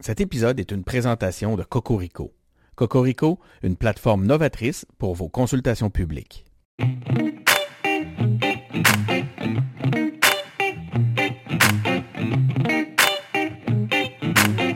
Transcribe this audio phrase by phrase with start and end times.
[0.00, 2.32] Cet épisode est une présentation de Cocorico.
[2.76, 6.44] Cocorico, une plateforme novatrice pour vos consultations publiques.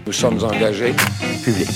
[0.05, 0.93] Nous sommes engagés
[1.45, 1.69] publics.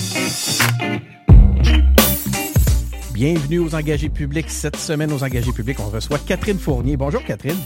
[3.15, 4.51] Bienvenue aux engagés publics.
[4.51, 6.97] Cette semaine, aux engagés publics, on reçoit Catherine Fournier.
[6.97, 7.61] Bonjour Catherine.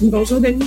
[0.00, 0.64] Bonjour Denis.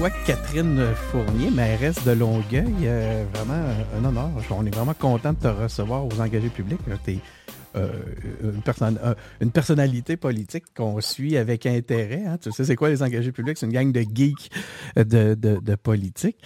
[0.00, 2.72] Reçoit Catherine Fournier, mairesse de Longueuil.
[2.84, 3.66] Euh, vraiment
[3.98, 4.30] un honneur.
[4.50, 6.80] On est vraiment content de te recevoir aux engagés publics.
[7.04, 7.18] Tu es
[7.74, 7.80] une,
[9.02, 12.24] euh, une, personnalité politique qu'on suit avec intérêt.
[12.26, 12.38] Hein.
[12.40, 13.58] Tu sais, c'est quoi les engagés publics?
[13.58, 14.50] C'est une gang de geeks
[14.96, 16.38] de, de, politique.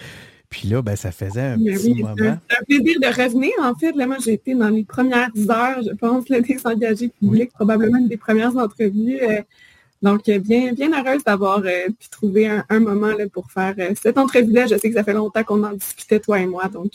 [0.49, 2.15] Puis là, ben, ça faisait un petit moment.
[2.17, 3.51] C'est un plaisir de revenir.
[3.61, 7.07] En fait, là, moi, j'ai été dans les premières heures, je pense, là, des engagés
[7.07, 9.19] publics, probablement une des premières entrevues.
[9.21, 9.41] Euh,
[10.01, 13.93] donc, euh, bien, bien heureuse d'avoir euh, pu trouver un, moment là, pour faire euh,
[14.01, 14.67] cette entrevue-là.
[14.67, 16.67] Je sais que ça fait longtemps qu'on en discutait, toi et moi.
[16.67, 16.91] Donc,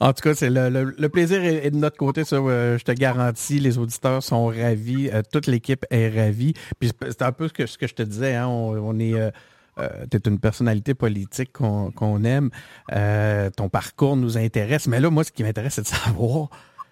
[0.00, 3.58] En tout cas, c'est le, plaisir est, de notre côté, ça, je te garantis.
[3.58, 5.10] Les auditeurs sont ravis.
[5.32, 6.54] toute l'équipe est ravie.
[6.78, 8.34] Puis c'est un peu ce que, ce que je te disais.
[8.34, 9.14] Hein, on, est.
[10.10, 12.50] tu es une personnalité politique qu'on aime.
[13.56, 14.86] ton parcours nous intéresse.
[14.86, 16.50] Mais là, moi, ce qui m'intéresse, c'est de savoir,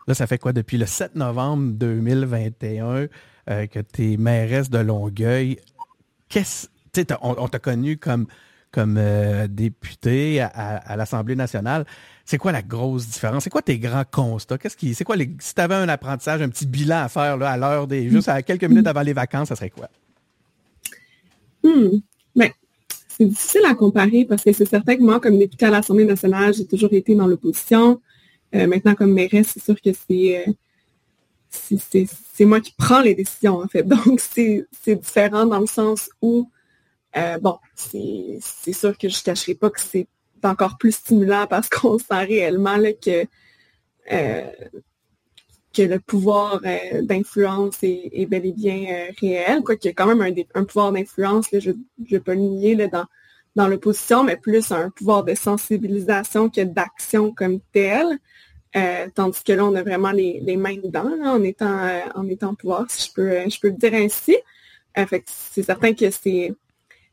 [0.09, 3.07] là, ça fait quoi depuis le 7 novembre 2021?
[3.51, 5.59] Euh, que tu es mairesse de Longueuil.
[6.31, 6.69] Qu'est-ce,
[7.21, 8.27] on, t'a connu comme,
[8.73, 11.85] comme euh, député à, l'Assemblée nationale.
[12.25, 13.45] C'est quoi la grosse différence?
[13.45, 14.57] C'est quoi tes grands constats?
[14.57, 17.37] Qu'est-ce qui, c'est quoi les, si tu avais un apprentissage, un petit bilan à faire
[17.37, 19.91] là, à l'heure des, juste à quelques minutes avant les vacances, ça serait quoi?
[21.63, 21.99] Hmm.
[22.35, 22.51] Ben,
[23.09, 26.55] c'est difficile à comparer parce que c'est certain que moi, comme député à l'Assemblée nationale,
[26.55, 28.01] j'ai toujours été dans l'opposition.
[28.55, 30.47] Euh, maintenant, comme mairesse, c'est sûr que c'est,
[31.55, 33.83] c'est moi qui prends les décisions, en fait.
[33.87, 36.51] Donc, c'est différent dans le sens où,
[37.17, 40.09] euh, bon, c'est sûr que je ne cacherai pas que c'est
[40.43, 43.27] encore plus stimulant parce qu'on sent réellement que,
[44.13, 44.51] euh,
[45.73, 49.63] que le pouvoir euh, d'influence est, bel et bien réel.
[49.63, 51.71] Quoi qu'il y a quand même un, pouvoir d'influence, je
[52.11, 53.07] ne pas le nier dans,
[53.57, 58.19] dans l'opposition, mais plus un pouvoir de sensibilisation que d'action comme tel.
[58.77, 62.55] Euh, tandis que là, on a vraiment les, mains dedans en étant euh, en étant
[62.55, 64.37] pouvoir, si je peux, euh, je peux le dire ainsi.
[64.97, 66.53] c'est certain que c'est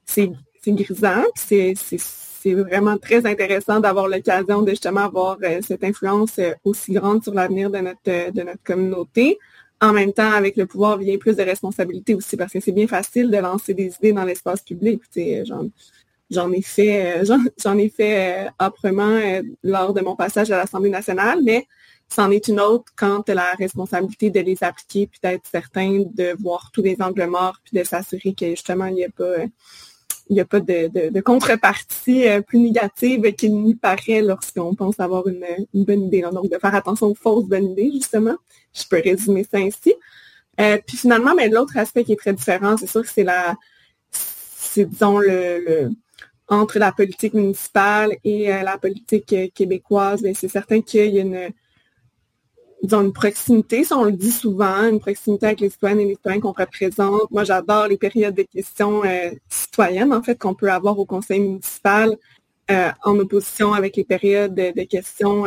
[0.06, 0.32] c'est
[0.68, 7.34] grisant, c'est vraiment très intéressant d'avoir l'occasion de justement avoir cette influence aussi grande sur
[7.34, 9.38] l'avenir de notre, de notre communauté.
[9.80, 12.88] En même temps, avec le pouvoir vient plus de responsabilités aussi, parce que c'est bien
[12.88, 15.02] facile de lancer des idées dans l'espace public.
[15.46, 15.66] Genre,
[16.32, 20.58] J'en ai fait, euh, j'en ai fait euh, âprement euh, lors de mon passage à
[20.58, 21.68] l'Assemblée nationale, mais
[22.08, 26.04] c'en est une autre quand tu as la responsabilité de les appliquer, puis d'être certain
[26.14, 29.46] de voir tous les angles morts, puis de s'assurer que justement, il n'y a pas,
[30.30, 36.04] il a pas de, contrepartie plus négative qu'il n'y paraît lorsqu'on pense avoir une, bonne
[36.04, 36.22] idée.
[36.22, 38.36] Donc, de faire attention aux fausses bonnes idées, justement.
[38.74, 39.94] Je peux résumer ça ainsi.
[40.58, 43.56] puis finalement, mais l'autre aspect qui est très différent, c'est sûr que c'est la,
[44.12, 45.92] c'est disons le
[46.52, 51.20] entre la politique municipale et euh, la politique euh, québécoise, mais c'est certain qu'il y
[51.20, 56.16] a une, proximité, ça on le dit souvent, une proximité avec les citoyennes et les
[56.16, 57.32] citoyens qu'on représente.
[57.32, 61.40] Moi, j'adore les périodes de questions euh, citoyennes, en fait, qu'on peut avoir au conseil
[61.40, 62.18] municipal
[63.04, 65.44] en opposition avec les périodes de, questions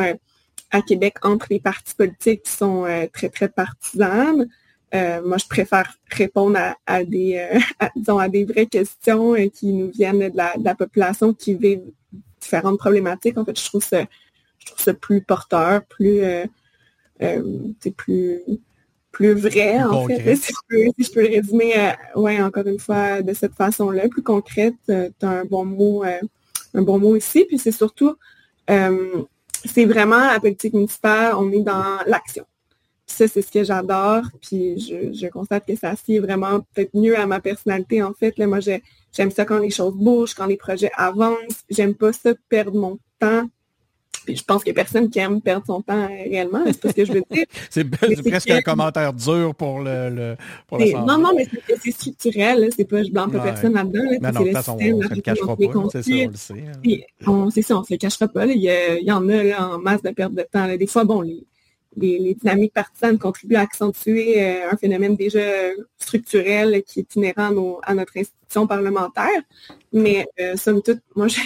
[0.71, 2.85] à Québec entre les partis politiques qui sont
[3.15, 4.47] très, très partisanes.
[4.95, 7.59] Euh, moi, je préfère répondre à, des, euh,
[7.97, 11.81] disons, à des vraies questions euh, qui nous viennent de la, population qui vit
[12.41, 13.37] différentes problématiques.
[13.37, 14.05] En fait, je trouve ça,
[14.59, 16.21] je trouve ça plus porteur, plus,
[17.19, 18.41] c'est plus,
[19.11, 23.55] plus vrai, en fait, si je, peux, le résumer, ouais, encore une fois, de cette
[23.55, 24.75] façon-là, plus concrète.
[24.87, 27.45] tu as un bon mot, un bon mot ici.
[27.49, 28.15] Puis c'est surtout,
[28.69, 32.45] c'est vraiment la politique municipale, on est dans l'action
[33.07, 34.25] ça, c'est ce que j'adore.
[34.41, 38.03] Puis je, constate que ça assied vraiment peut-être mieux à ma personnalité.
[38.03, 41.65] En fait, là, moi, j'aime ça quand les choses bougent, quand les projets avancent.
[41.71, 43.49] J'aime pas ça perdre mon temps.
[44.25, 46.89] Puis je pense qu'il n'y a personne qui aime perdre son temps réellement, c'est pas
[46.89, 47.45] ce que je veux dire.
[47.71, 50.37] c'est presque un commentaire dur pour le,
[50.67, 51.47] pour Non, non, mais
[51.83, 54.03] c'est structurel, c'est pas je blâme pas personne là-dedans.
[54.03, 55.63] Là, non, non, on ne se le cachera pas,
[55.93, 56.65] c'est ça, on le sait.
[57.27, 57.49] Hein.
[57.53, 58.47] C'est ça, on se le cachera pas.
[58.47, 60.75] Il, y en a là, en masse de perte de temps.
[60.75, 61.45] Des fois, bon, les,
[61.97, 65.41] les, dynamiques partisanes contribuent à accentuer euh, un phénomène déjà
[65.99, 69.43] structurel qui est inhérent à, notre institution parlementaire.
[69.93, 71.41] Mais euh, somme toute, moi, je,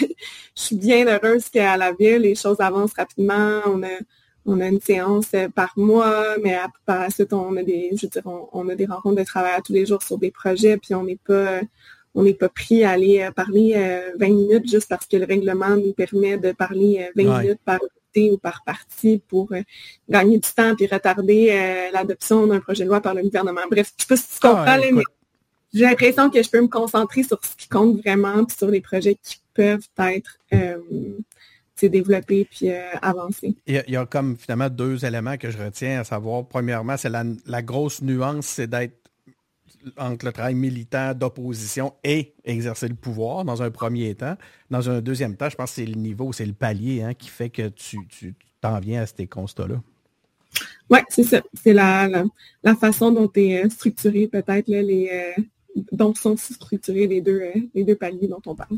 [0.55, 3.61] suis bien heureuse qu'à la ville, les choses avancent rapidement.
[3.65, 3.99] On a,
[4.45, 8.23] on a une séance par mois, mais par la suite, on a des, je veux
[8.25, 11.19] on, a des rencontres de travail tous les jours sur des projets, puis on n'est
[11.23, 11.61] pas
[12.15, 13.75] on n'est pas pris à aller parler
[14.19, 17.77] 20 minutes juste parce que le règlement nous permet de parler 20 minutes par
[18.17, 19.49] ou par partie pour
[20.09, 23.61] gagner du temps et retarder l'adoption d'un projet de loi par le gouvernement.
[23.69, 25.03] Bref, je sais pas si tu comprends, ah, mais
[25.73, 28.81] j'ai l'impression que je peux me concentrer sur ce qui compte vraiment, puis sur les
[28.81, 30.77] projets qui peuvent être euh,
[31.81, 33.55] développés puis euh, avancés.
[33.65, 37.61] Il y, a, comme finalement deux éléments que je retiens, à savoir, premièrement, c'est la,
[37.61, 38.98] grosse nuance, c'est d'être
[39.97, 44.35] entre le travail militant d'opposition et exercer le pouvoir dans un premier temps.
[44.69, 47.29] Dans un deuxième temps, je pense que c'est le niveau, c'est le palier hein, qui
[47.29, 47.97] fait que tu
[48.61, 49.81] t'en viens à ces constats-là.
[50.89, 51.41] Oui, c'est ça.
[51.53, 52.09] C'est la,
[52.63, 55.33] la, façon dont tu es euh, structuré peut-être les,
[55.91, 58.77] dont sont structurés les deux, euh, les deux paliers dont on parle?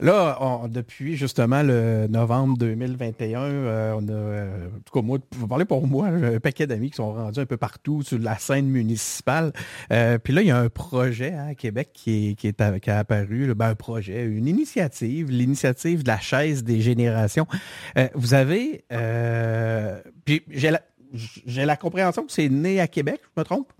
[0.00, 5.46] Là, depuis justement le novembre 2021, euh, on a, euh, en tout cas moi, vous
[5.46, 8.66] parlez pour moi, un paquet d'amis qui sont rendus un peu partout sur la scène
[8.66, 9.52] municipale.
[9.88, 13.54] puis là, il y a un projet hein, à Québec qui, est, qui, a apparu,
[13.54, 17.46] ben, un projet, une initiative, l'initiative de la chaise des générations.
[18.14, 18.84] vous avez,
[20.24, 20.82] puis j'ai la,
[21.12, 23.72] j'ai la compréhension que c'est né à Québec, je me trompe?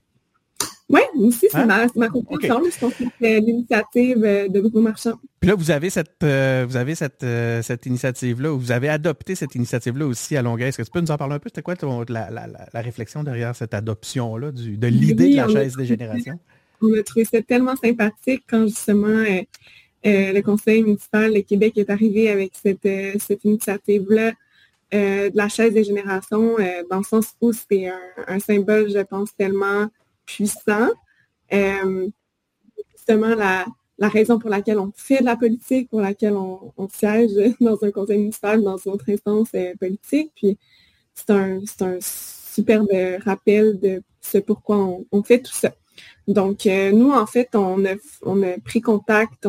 [0.90, 1.66] Oui, aussi, c'est hein?
[1.66, 2.60] ma, ma compréhension.
[2.68, 5.20] Je pense que c'est l'initiative euh, de Bruno Marchand.
[5.38, 9.36] Puis là, vous avez cette, euh, vous avez cette, euh, cette initiative-là, vous avez adopté
[9.36, 10.70] cette initiative-là aussi à Longueuil.
[10.70, 11.48] Est-ce que tu peux nous en parler un peu?
[11.48, 11.76] C'était quoi
[12.08, 16.40] la, la, la, réflexion derrière cette adoption-là, de l'idée de la chaise des générations?
[16.82, 19.24] On a trouvé ça tellement sympathique quand justement
[20.02, 22.88] le conseil municipal de Québec est arrivé avec cette,
[23.20, 24.32] cette initiative-là.
[24.90, 26.56] de la chaise des générations,
[26.90, 29.86] dans le sens où c'est un, un, symbole, je pense, tellement
[30.34, 30.88] puissant.
[31.52, 32.08] Euh,
[32.92, 33.66] justement, la,
[34.08, 37.30] raison pour laquelle on fait de la politique, pour laquelle on, siège
[37.60, 40.32] dans un conseil municipal, dans une autre instance euh, politique.
[40.36, 40.58] Puis
[41.14, 42.88] c'est un, un superbe
[43.24, 44.76] rappel de ce pourquoi
[45.10, 45.72] on, fait tout ça.
[46.28, 49.46] Donc, euh, nous, en fait, on a, on a pris contact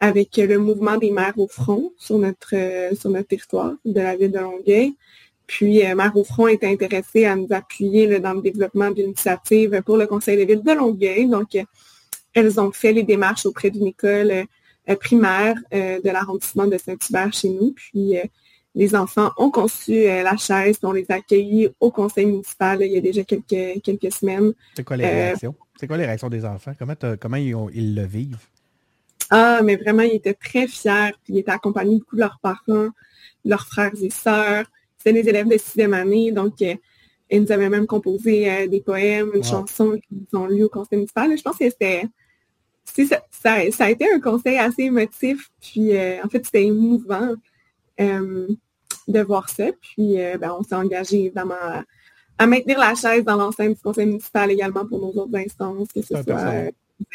[0.00, 2.54] avec le mouvement des maires au front sur notre,
[2.98, 4.96] sur notre territoire de la ville de Longueuil.
[5.52, 9.98] Puis, euh, Mère au Front est intéressée à nous appuyer dans le développement d'initiatives pour
[9.98, 11.28] le Conseil de ville de Longueuil.
[11.28, 11.62] Donc, euh,
[12.32, 17.50] elles ont fait les démarches auprès d'une école euh, primaire de l'arrondissement de Saint-Hubert chez
[17.50, 17.72] nous.
[17.72, 18.14] Puis,
[18.74, 22.96] les enfants ont conçu la chaise, on les a accueillis au conseil municipal il y
[22.96, 24.54] a déjà quelques, quelques semaines.
[24.74, 25.54] C'est quoi les réactions?
[25.78, 26.72] C'est quoi les réactions des enfants?
[26.78, 28.38] Comment, comment ils, ils, le vivent?
[29.28, 31.12] Ah, mais vraiment, ils étaient très fiers.
[31.22, 32.88] Puis ils étaient accompagnés beaucoup de leurs parents,
[33.44, 34.64] leurs frères et sœurs.
[35.04, 36.76] C'était des élèves de sixième année, donc euh,
[37.28, 40.98] ils nous avaient même composé euh, des poèmes, une chanson qu'ils ont lu au conseil
[40.98, 41.36] municipal.
[41.36, 42.04] Je pense que c'était
[42.84, 43.54] ça,
[43.84, 47.34] a été un conseil assez émotif, puis euh, en fait, c'était émouvant
[47.98, 49.66] de voir ça.
[49.80, 51.82] Puis ben, on s'est engagé évidemment
[52.38, 56.02] à, maintenir la chaise dans l'enceinte du conseil municipal également pour nos autres instances, que
[56.02, 56.72] ce soit conseil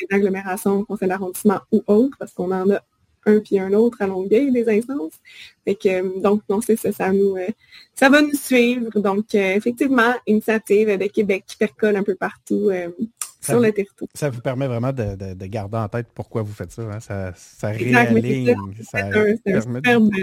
[0.09, 2.81] d'agglomération, conseil d'arrondissement ou autre, parce qu'on en a
[3.27, 5.19] un puis un autre à Longueuil des instances.
[5.65, 7.47] que, euh, donc, non, c'est ça, ça nous, euh,
[7.93, 8.99] ça va nous suivre.
[8.99, 12.71] Donc, euh, effectivement, initiative de Québec qui percole un peu partout
[13.41, 14.09] sur le territoire.
[14.13, 16.83] Ça vous permet vraiment de, garder en tête pourquoi vous faites ça.
[16.83, 16.99] Hein.
[16.99, 18.55] Ça, ça réaligne.
[18.81, 19.35] C'est un,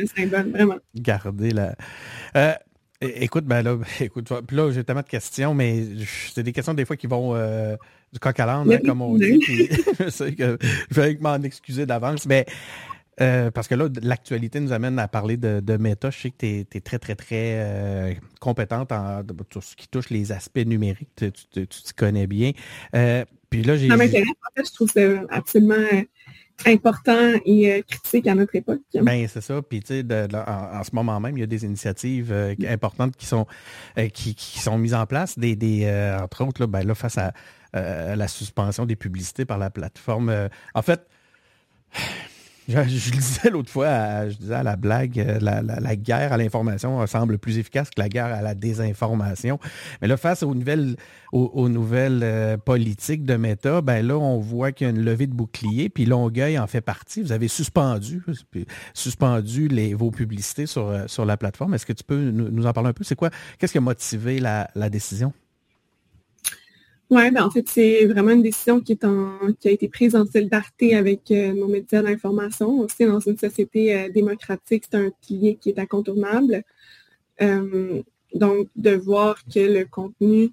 [0.06, 0.76] symbole, vraiment.
[0.94, 1.76] Garder la...
[3.00, 5.84] Écoute, ben là, écoute, là, j'ai tellement de questions, mais
[6.32, 7.34] c'est des questions des fois qui vont
[8.14, 9.40] du coq à l'âne, hein, comme on dit.
[10.00, 10.56] je sais que
[10.90, 12.46] je vais m'en excuser d'avance, mais
[13.20, 16.10] euh, parce que là, l'actualité nous amène à parler de, de méta.
[16.10, 20.10] Je sais que tu es, très, très, très euh, compétente en tout ce qui touche
[20.10, 21.10] les aspects numériques.
[21.16, 22.52] Tu t'y connais bien.
[22.94, 23.88] Euh, puis là, j'ai.
[23.88, 24.26] Ça m'intéresse.
[24.28, 25.86] En fait, je trouve ça absolument
[26.66, 28.80] important et critique à notre époque.
[28.94, 29.60] Ben c'est ça.
[29.62, 32.32] Puis tu sais, en, ce moment même, il y a des initiatives
[32.68, 33.46] importantes qui sont
[34.12, 35.38] qui, qui, sont mises en place.
[35.38, 35.88] Des, des
[36.20, 37.32] entre autres, là, ben, là, face à
[37.72, 40.48] la suspension des publicités par la plateforme.
[40.74, 41.06] en fait.
[42.68, 47.06] Je, je, disais l'autre fois, je disais à la blague, euh, la, guerre à l'information
[47.06, 49.58] semble plus efficace que la guerre à la désinformation.
[50.00, 50.96] Mais là, face aux nouvelles,
[51.32, 55.26] aux, nouvelles euh, politiques de Meta, ben là, on voit qu'il y a une levée
[55.26, 57.22] de bouclier, puis Longueuil en fait partie.
[57.22, 58.22] Vous avez suspendu,
[58.94, 61.74] suspendu les, vos publicités sur, euh, sur la plateforme.
[61.74, 63.04] Est-ce que tu peux nous, en parler un peu?
[63.04, 63.30] C'est quoi?
[63.58, 65.32] Qu'est-ce qui a motivé la décision?
[67.10, 70.16] Oui, ben en fait, c'est vraiment une décision qui, est en, qui a été prise
[70.16, 72.80] en solidarité avec euh, nos médias d'information.
[72.80, 76.62] Aussi, dans une société euh, démocratique, c'est un pilier qui est incontournable.
[77.42, 78.02] Euh,
[78.34, 80.52] donc, de voir que le contenu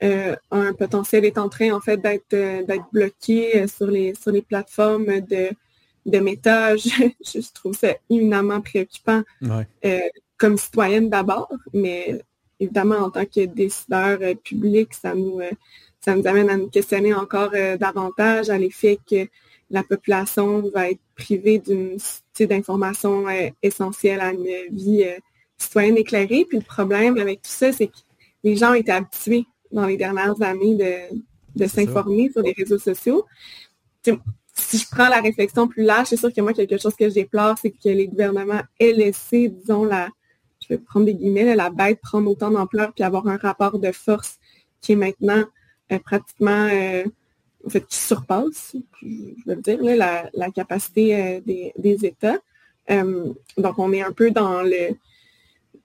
[0.00, 4.42] a un potentiel est en train, en fait, d'être d'être bloqué sur les sur les
[4.42, 5.50] plateformes de,
[6.06, 9.24] de méta, je, trouve ça éminemment préoccupant
[10.36, 12.22] comme citoyenne d'abord, mais
[12.60, 15.40] évidemment, en tant que décideur public, ça nous,
[16.00, 19.26] ça nous amène à nous questionner encore davantage à l'effet que
[19.70, 21.98] la population va être privée d'une
[22.40, 23.24] d'informations
[23.62, 25.04] essentielles à une vie
[25.58, 26.46] citoyenne éclairée.
[26.48, 27.98] Puis le problème avec tout ça, c'est que
[28.44, 31.18] les gens ont été habitués dans les dernières années de,
[31.56, 33.26] de s'informer sur les réseaux sociaux.
[34.54, 37.14] si je prends la réflexion plus large, c'est sûr que moi, quelque chose que je
[37.14, 40.08] déplore, c'est que les gouvernements aient laissé, disons, la,
[40.62, 43.92] je vais prendre des guillemets, la bête prendre autant d'ampleur puis avoir un rapport de
[43.92, 44.38] force
[44.80, 45.44] qui est maintenant euh,
[46.04, 47.04] pratiquement, euh,
[47.66, 52.38] en fait, qui surpasse, je veux dire, la, capacité euh, des, États.
[53.56, 54.96] donc, on est un peu dans le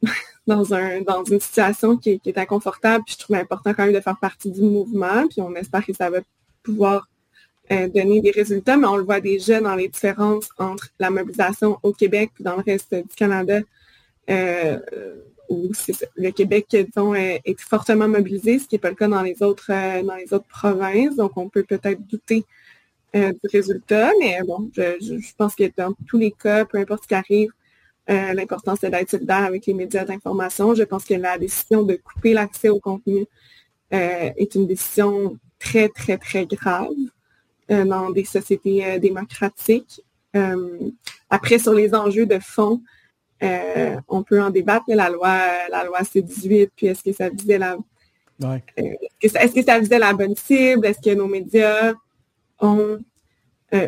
[0.47, 3.03] dans, un, dans une situation qui est, inconfortable.
[3.05, 5.27] Puis je trouve important quand même de faire partie du mouvement.
[5.27, 6.19] Puis on espère que ça va
[6.61, 7.07] pouvoir
[7.71, 11.79] euh, donner des résultats, mais on le voit déjà dans les différences entre la mobilisation
[11.81, 13.61] au Québec et dans le reste du Canada,
[14.29, 14.79] euh,
[15.49, 15.71] où
[16.15, 19.71] le Québec, disons, est, fortement mobilisé, ce qui n'est pas le cas dans les autres,
[19.71, 21.15] euh, dans les autres provinces.
[21.15, 22.45] Donc, on peut peut-être douter
[23.13, 27.13] du résultat, mais bon, je, pense que dans tous les cas, peu importe ce qui
[27.13, 27.51] arrive,
[28.09, 30.75] euh, l'importance d'être solidaire avec les médias d'information.
[30.75, 33.25] Je pense que la décision de couper l'accès au contenu
[33.93, 36.89] euh, est une décision très, très, très grave
[37.71, 40.01] euh, dans des sociétés démocratiques.
[41.29, 42.81] après, sur les enjeux de fond,
[43.41, 45.37] on peut en débattre, la loi,
[45.69, 47.77] la loi C-18, puis est-ce que ça visait la
[48.75, 50.85] est-ce que, ça visait la bonne cible?
[50.85, 51.93] Est-ce que nos médias
[52.59, 52.97] ont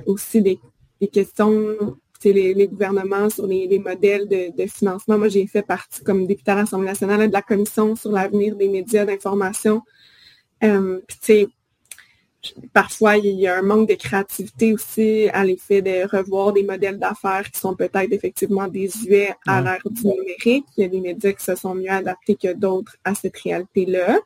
[0.05, 0.59] aussi des,
[1.01, 1.97] des questions
[2.31, 5.17] les, gouvernements sur les, modèles de, financement?
[5.17, 8.67] Moi, j'ai fait partie comme députée à l'Assemblée nationale de la commission sur l'avenir des
[8.67, 9.81] médias d'information.
[10.63, 11.01] Euh,
[12.73, 16.99] parfois, il y a un manque de créativité aussi à l'effet de revoir des modèles
[16.99, 20.65] d'affaires qui sont peut-être effectivement désuets à l'ère du numérique.
[20.77, 24.19] Il y a des médias qui se sont mieux adaptés que d'autres à cette réalité-là.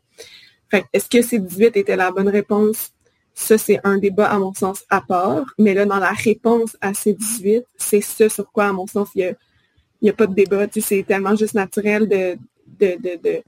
[0.94, 2.92] Est-ce que ces 18 étaient la bonne réponse?
[3.34, 5.46] Ça, c'est un débat, à mon sens, à part.
[5.58, 9.10] Mais là, dans la réponse à ces 18, c'est ce sur quoi, à mon sens,
[9.16, 9.36] il
[10.02, 10.68] n'y a, pas de débat.
[10.80, 12.38] c'est tellement juste naturel de,
[12.80, 13.42] de,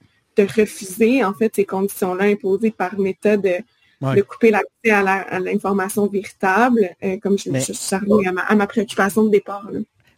[0.58, 3.48] refuser, en fait, ces conditions-là imposées par méthode
[4.01, 9.24] de, couper l'accès à l'information véritable, euh, comme je, je, à ma, à ma préoccupation
[9.25, 9.70] de départ.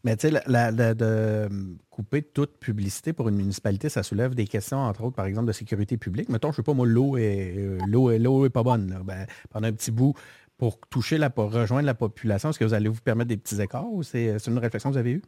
[0.04, 1.50] Mais tu sais, de
[1.90, 5.54] couper toute publicité pour une municipalité, ça soulève des questions, entre autres, par exemple, de
[5.54, 6.28] sécurité publique.
[6.30, 9.00] Mettons, je ne sais pas, moi, l'eau est, euh, l'eau est, l'eau est pas bonne.
[9.06, 10.13] Ben, pendant un petit bout,
[10.58, 13.62] pour toucher la, pour rejoindre la population, est-ce que vous allez vous permettre des petits
[13.62, 15.22] écarts ou c'est, une réflexion que vous avez eue?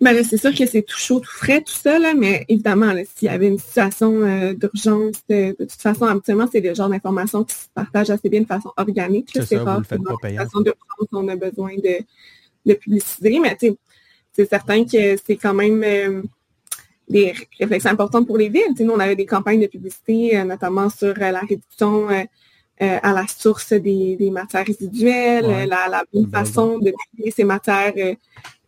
[0.00, 3.26] Ben c'est sûr que c'est tout chaud, tout frais, tout ça, là, mais évidemment, s'il
[3.26, 7.54] y avait une situation euh, d'urgence, de, toute façon, habituellement, c'est le genre d'informations qui
[7.54, 9.30] se partagent assez bien de façon organique.
[9.32, 10.44] C'est, rare, faites pas payant.
[10.44, 12.04] d'urgence, on a besoin de,
[12.66, 13.56] de publiciser, mais
[14.32, 16.22] c'est certain que c'est quand même euh,
[17.08, 18.74] des réflexions importantes pour les villes.
[18.78, 22.08] nous, on avait des campagnes de publicité, euh, notamment sur euh, la réduction
[22.78, 27.94] à la source des, matières résiduelles, la, bonne façon de trier ces matières,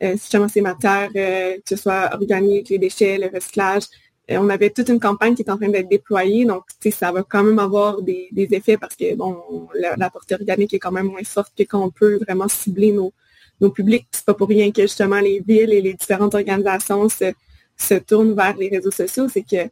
[0.01, 3.85] justement ces matières, que ce soit organiques, les déchets, le recyclage.
[4.31, 7.43] on avait toute une campagne qui est en train d'être déployée, donc ça va quand
[7.43, 11.53] même avoir des, effets parce que bon, la, portée organique est quand même moins forte
[11.57, 13.13] que quand on peut vraiment cibler nos,
[13.61, 14.07] nos publics.
[14.13, 18.57] C'est pas pour rien que justement les villes et les différentes organisations se, tournent vers
[18.57, 19.29] les réseaux sociaux.
[19.29, 19.69] C'est que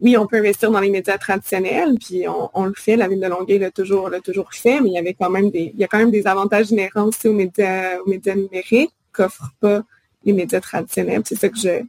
[0.00, 2.24] oui, on peut investir dans les médias traditionnels, puis
[2.54, 2.96] on, le fait.
[2.96, 5.72] La ville de Longueuil l'a toujours, toujours fait, mais il y avait quand même des,
[5.74, 9.52] il y a quand même des avantages inhérents aussi aux médias, aux médias numériques qu'offrent
[9.60, 9.82] pas
[10.24, 11.22] les médias traditionnels.
[11.24, 11.82] C'est ça que je,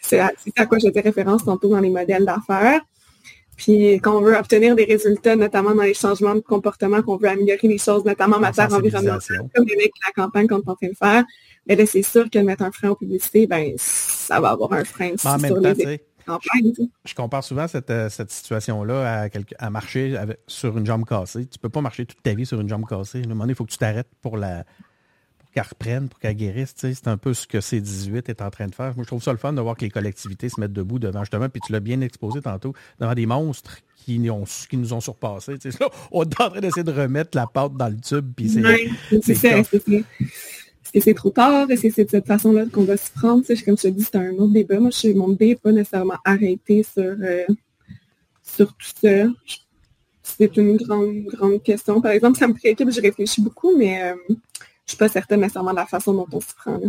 [0.00, 2.80] c'est à, à, quoi j'ai fait référence tantôt dans les modèles d'affaires.
[3.56, 7.28] Puis quand on veut obtenir des résultats, notamment dans les changements de comportement, qu'on veut
[7.28, 10.88] améliorer les choses, notamment en matière environnementale, comme avec la campagne qu'on est en train
[10.88, 11.24] de faire,
[11.66, 14.84] mais là, c'est sûr que mettre un frein aux publicités, ben, ça va avoir un
[14.84, 16.72] frein sur les campagnes.
[17.04, 21.46] Je compare souvent cette, euh, cette situation-là à, à, marcher sur une jambe cassée.
[21.46, 23.18] Tu ne peux pas marcher toute ta vie sur une jambe cassée.
[23.18, 24.64] À un moment donné, il faut que tu t'arrêtes pour la,
[25.58, 26.74] qu'elle reprenne, pour qu'elle guérisse.
[26.76, 28.94] C'est un peu ce que C18 est en train de faire.
[28.94, 31.20] Moi, je trouve ça le fun de voir que les collectivités se mettent debout devant,
[31.20, 35.00] justement, puis tu l'as bien exposé tantôt, devant des monstres qui, ont, qui nous ont
[35.00, 35.54] surpassés.
[36.12, 38.62] on est en train d'essayer de remettre la pâte dans le tube, puis c'est...
[40.94, 41.70] Est-ce que c'est trop tard?
[41.70, 43.42] Est-ce que c'est de cette façon-là qu'on va se prendre?
[43.46, 44.80] comme je te dis, c'est un autre débat.
[44.80, 47.44] Moi, je, mon idée n'est pas nécessairement arrêté sur, euh,
[48.42, 49.26] sur tout ça.
[50.22, 52.00] C'est une grande, grande question.
[52.00, 54.34] Par exemple, ça me préoccupe, je réfléchis beaucoup, mais euh,
[54.88, 56.80] je suis pas certaine nécessairement de la façon dont on se prend.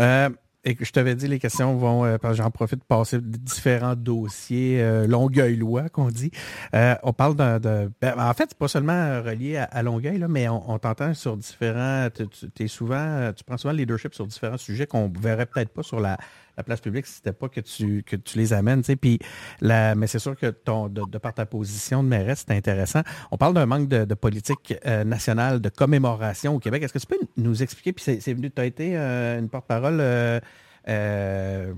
[0.00, 0.28] Euh,
[0.64, 4.82] et que je t'avais dit, les questions vont, euh, j'en profite de passer différents dossiers
[4.82, 6.30] euh, Longueuil-Loi, qu'on dit.
[6.74, 7.90] on parle de...
[8.02, 12.08] Ben, en fait, c'est pas seulement relié à, Longueuil, là, mais on, t'entend sur différents...
[12.10, 15.82] Tu, es souvent, tu prends souvent le leadership sur différents sujets qu'on verrait peut-être pas
[15.82, 16.18] sur la,
[16.58, 18.82] la place publique c'était pas que tu, que tu les amènes.
[18.82, 19.18] Puis
[19.60, 23.02] la, mais c'est sûr que ton, de, par ta position de mairesse, c'est intéressant.
[23.30, 26.82] On parle d'un manque de, politique euh, nationale de commémoration au Québec.
[26.82, 29.98] Est-ce que tu peux nous expliquer, puis c'est venu, tu as été euh, une porte-parole
[30.00, 31.72] euh,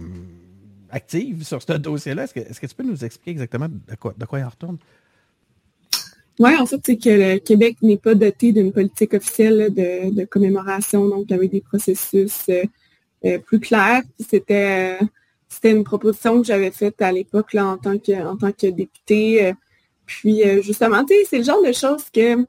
[0.89, 2.25] active sur ce dossier-là.
[2.25, 4.49] Est-ce que, est que, tu peux nous expliquer exactement de quoi, de quoi il en
[4.49, 4.79] retourne?
[6.39, 11.07] Oui, en fait, c'est que le Québec n'est pas doté d'une politique officielle de, commémoration,
[11.07, 12.49] donc avec des processus
[13.25, 14.03] euh, euh, plus clairs.
[14.19, 15.07] C'était euh,
[15.49, 18.67] c'était une proposition que j'avais faite à l'époque là en tant que en tant que
[18.69, 19.53] députée.
[20.07, 22.45] puis justement, tu sais, c'est le genre de choses que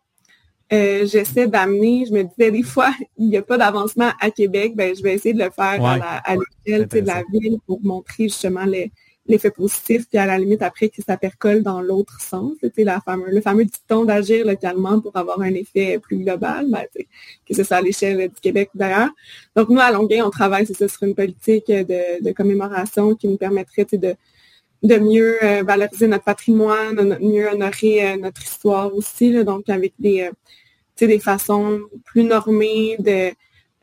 [1.05, 2.05] j'essaie d'amener.
[2.07, 5.15] Je me disais des fois, il n'y a pas d'avancement à Québec, ben je vais
[5.15, 8.91] essayer de le faire à l'échelle de la ville pour montrer justement les
[9.31, 12.53] l'effet positif, puis à la limite, après, que ça percole dans l'autre sens.
[12.77, 16.85] La fameux, le fameux dicton d'agir localement pour avoir un effet plus global, ben,
[17.47, 19.09] que ce soit à l'échelle du Québec d'ailleurs.
[19.55, 23.85] Donc, nous, à Longueuil, on travaille, ça, sur une politique de, commémoration qui nous permettrait
[23.91, 24.15] de,
[24.83, 29.93] de mieux euh, valoriser notre patrimoine, de mieux honorer euh, notre histoire aussi, donc avec
[29.99, 33.31] des, euh, des façons plus normées de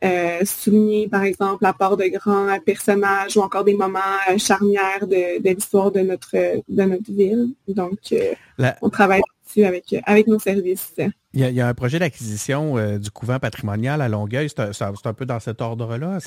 [0.03, 5.05] euh, souligner, par exemple, la part de grands personnages ou encore des moments euh, charnières
[5.07, 6.35] de, l'histoire de notre,
[6.67, 7.49] de notre ville.
[7.67, 8.33] Donc, euh,
[8.81, 10.93] on travaille dessus avec, avec nos services.
[11.33, 14.49] Il y, a, un projet d'acquisition du couvent patrimonial à Longueuil.
[14.49, 16.19] C'est un, peu dans cet ordre-là?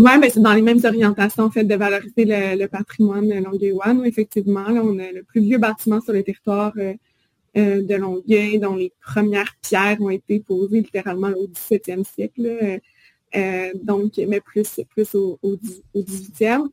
[0.00, 3.92] Oui, mais c'est dans les mêmes orientations, en fait, de valoriser le, patrimoine longueuillois.
[3.92, 6.94] Nous, effectivement, on a le plus vieux bâtiment sur le territoire euh,
[7.54, 12.80] de Longueuil, dont les premières pierres ont été posées littéralement au 17e siècle.
[13.36, 15.56] Euh, donc, mais plus, plus au, au,
[15.94, 16.68] 18e.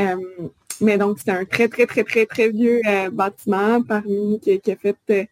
[0.00, 0.16] Euh,
[0.80, 2.80] mais donc, c'est un très, très, très, très, très vieux
[3.12, 5.28] bâtiment parmi qui, a fait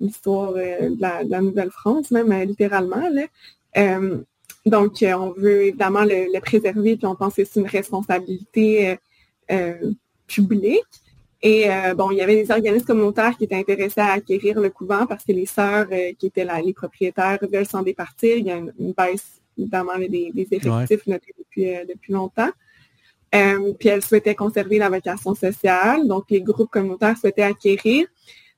[0.00, 3.08] l'histoire de la, Nouvelle-France, même littéralement.
[4.64, 8.96] donc, on veut évidemment le, le, préserver, puis on pense que c'est une responsabilité
[10.26, 10.84] publique.
[11.42, 14.70] Et euh, bon, il y avait des organismes communautaires qui étaient intéressés à acquérir le
[14.70, 18.36] couvent parce que les sœurs euh, qui étaient là, les propriétaires veulent s'en départir.
[18.36, 22.50] Il y a une, baisse notamment des, effectifs depuis, euh, depuis longtemps.
[23.30, 26.06] puis elles souhaitaient conserver la vocation sociale.
[26.08, 28.06] Donc, les groupes communautaires souhaitaient acquérir.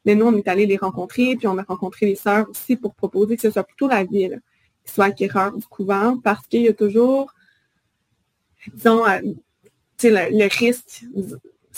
[0.05, 2.95] Mais nous, on est allé les rencontrer, puis on a rencontré les sœurs aussi pour
[2.95, 4.41] proposer que ce soit plutôt la ville
[4.85, 7.35] qui soit acquéreur du couvent parce qu'il y a toujours,
[8.73, 11.05] disons, le, le risque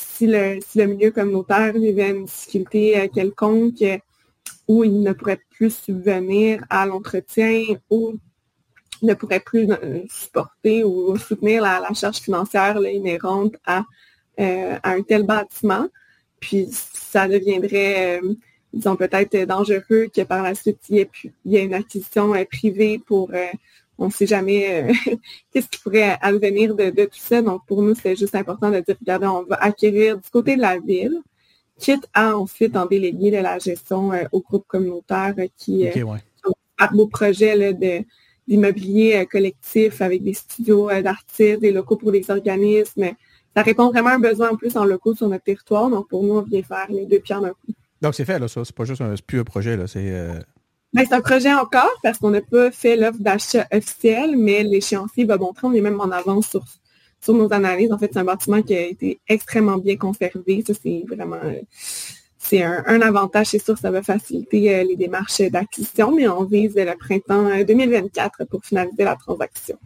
[0.01, 3.85] si le, si le milieu communautaire vivait une difficulté euh, quelconque
[4.69, 8.15] où il ne pourrait plus subvenir à l'entretien ou
[9.03, 13.85] ne pourrait plus euh, supporter ou soutenir la, charge financière inhérente à,
[14.39, 15.89] euh, à, un tel bâtiment.
[16.39, 18.21] Puis ça deviendrait,
[18.73, 21.07] disons, peut-être dangereux que par la suite, il
[21.45, 23.31] y ait, une acquisition privée pour
[24.01, 25.15] on ne sait jamais euh,
[25.53, 27.43] qu'est-ce qui pourrait advenir de, tout ça.
[27.43, 30.63] Donc, pour nous, c'est juste important de dire, regardez, on va acquérir du côté de
[30.63, 31.21] la ville,
[31.79, 36.55] quitte à ensuite en déléguer de la gestion euh, aux groupes communautaires euh, qui ont
[36.79, 37.75] un beau projet
[38.49, 43.11] d'immobilier collectif avec des studios d'artistes, des locaux pour des organismes.
[43.55, 45.91] Ça répond vraiment à un besoin en plus en locaux sur notre territoire.
[45.91, 47.75] Donc, pour nous, on vient faire les deux pierres d'un coup.
[48.01, 48.65] Donc, c'est fait, là, ça.
[48.65, 49.87] C'est pas juste un, plus un projet, là.
[49.87, 50.11] C'est
[50.93, 55.25] ben, c'est un projet encore parce qu'on n'a pas fait l'offre d'achat officielle, mais l'échéancier
[55.25, 56.65] va montrer, on est même en avance sur,
[57.21, 57.93] sur nos analyses.
[57.93, 60.65] En fait, c'est un bâtiment qui a été extrêmement bien conservé.
[60.67, 61.41] Ça, c'est vraiment
[62.43, 66.75] c'est un, avantage, c'est sûr, ça va faciliter euh, les démarches d'acquisition, mais on vise
[66.75, 69.79] le printemps 2024 euh, pour finaliser la transaction.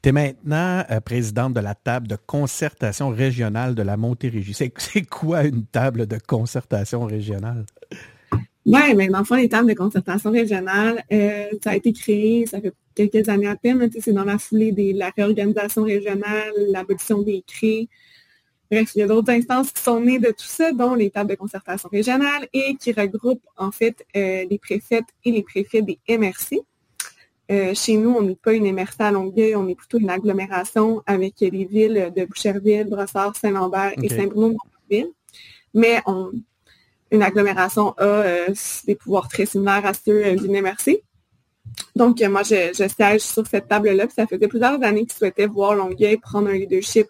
[0.00, 4.54] Tu es maintenant euh, présidente de la table de concertation régionale de la Montérégie.
[4.54, 7.66] C'est quoi une table de concertation régionale?
[8.64, 12.46] Oui, mais dans le fond, les tables de concertation régionale, euh, ça a été créé,
[12.46, 17.22] ça fait quelques années à peine, c'est dans la foulée de la réorganisation régionale, l'abolition
[17.22, 17.88] des CRI.
[18.70, 21.30] Bref, il y a d'autres instances qui sont nées de tout ça, dont les tables
[21.30, 25.98] de concertation régionale et qui regroupent en fait euh, les préfètes et les préfets des
[26.08, 26.60] MRC.
[27.50, 31.02] Euh, chez nous, on n'est pas une MRC à Longueuil, on est plutôt une agglomération
[31.04, 35.10] avec les villes de Boucherville, Brossard, Saint-Lambert et Saint-Bruno-de-Montville.
[35.74, 36.30] Mais on,
[37.12, 38.48] une agglomération a euh,
[38.86, 41.02] des pouvoirs très similaires à ceux euh, d'une MRC.
[41.94, 44.06] Donc, euh, moi, je, siège sur cette table-là.
[44.14, 47.06] Ça faisait plusieurs années qu'ils souhaitaient voir Longueuil prendre un leadership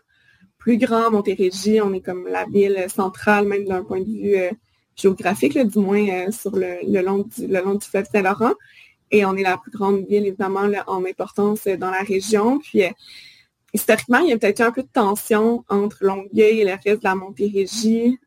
[0.58, 1.10] plus grand.
[1.12, 4.36] Montérégie, on est comme la ville centrale, même d'un point de vue
[4.96, 8.52] géographique, du moins sur le, long du, le long du fleuve Saint-Laurent.
[9.10, 12.58] Et on est la plus grande ville, évidemment, en importance dans la région.
[12.58, 12.82] Puis,
[13.72, 17.08] historiquement, il y a peut-être un peu de tension entre Longueuil et le reste de
[17.08, 18.18] la Montérégie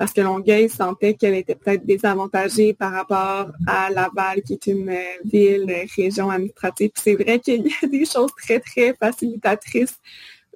[0.00, 4.96] parce que Longueuil sentait qu'elle était peut-être désavantagée par rapport à Laval, qui est une
[5.26, 6.92] ville, région administrative.
[6.94, 10.00] c'est vrai qu'il y a des choses très, très facilitatrices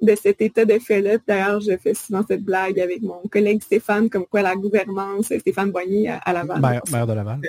[0.01, 1.19] de cet état de fait-là.
[1.29, 5.71] D'ailleurs, je fais souvent cette blague avec mon collègue Stéphane, comme quoi la gouvernance, Stéphane
[5.71, 6.81] Boigny à, Laval.
[6.91, 7.41] Maire, de Laval.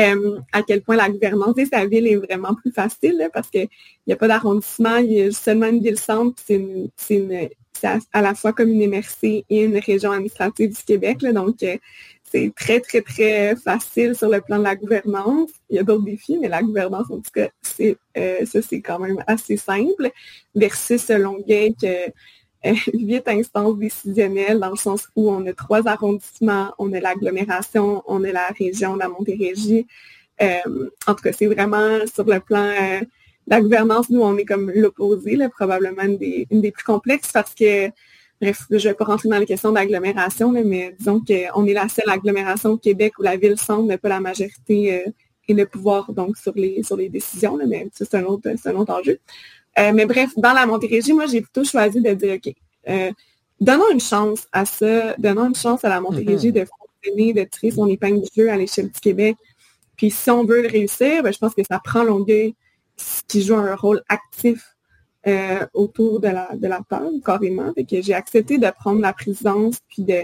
[0.00, 3.68] Euh, à quel point la gouvernance de sa ville est vraiment plus facile parce qu'il
[4.06, 7.48] n'y a pas d'arrondissement, il y a seulement une ville-centre, c'est une,
[7.84, 11.18] à, la fois comme une MRC et une région administrative du Québec.
[11.18, 11.76] donc, euh,
[12.30, 15.50] c'est très, très, très facile sur le plan de la gouvernance.
[15.70, 18.80] Il y a d'autres défis, mais la gouvernance, en tout cas, c'est, euh, ça, c'est
[18.80, 20.10] quand même assez simple.
[20.54, 26.74] Versus Longueuil, que euh, huit instances décisionnelles, dans le sens où on a trois arrondissements,
[26.78, 29.86] on a l'agglomération, on a la région, la Montérégie.
[30.42, 33.06] Euh, en tout cas, c'est vraiment sur le plan de
[33.46, 37.54] la gouvernance, nous, on est comme l'opposé, probablement une des, une des plus complexes parce
[37.54, 37.90] que
[38.40, 41.88] Bref, je ne vais pas rentrer dans les questions d'agglomération, mais disons qu'on est la
[41.88, 45.10] seule agglomération au Québec où la ville-centre n'a pas la majorité euh,
[45.48, 48.92] et le pouvoir donc sur les, sur les décisions, mais c'est un, autre, un autre
[48.92, 49.18] enjeu.
[49.78, 52.54] Euh, mais bref, dans la Montérégie, moi, j'ai plutôt choisi de dire, OK,
[52.88, 53.10] euh,
[53.58, 56.52] donnons une chance à ça, donnons une chance à la Montérégie mm-hmm.
[56.52, 59.36] de fonctionner, de tirer son épingle du jeu à l'échelle du Québec.
[59.96, 62.54] Puis si on veut le réussir, ben, je pense que ça prend Longueuil
[63.28, 64.76] qui joue un rôle actif
[65.26, 67.72] euh, autour de la, de la table, carrément.
[67.72, 70.22] que j'ai accepté de prendre la présidence puis de,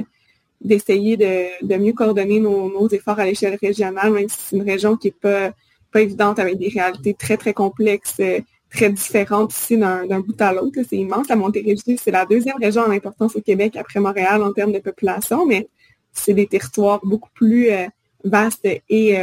[0.61, 4.63] d'essayer de, de mieux coordonner nos, nos efforts à l'échelle régionale, même si c'est une
[4.63, 5.53] région qui n'est pas,
[5.91, 10.53] pas évidente avec des réalités très, très complexes, euh, très différentes ici d'un, bout à
[10.53, 10.79] l'autre.
[10.89, 11.29] C'est immense.
[11.29, 14.79] La Montérégie, c'est la deuxième région en importance au Québec après Montréal en termes de
[14.79, 15.69] population, mais
[16.13, 17.87] c'est des territoires beaucoup plus euh,
[18.25, 19.17] vastes et,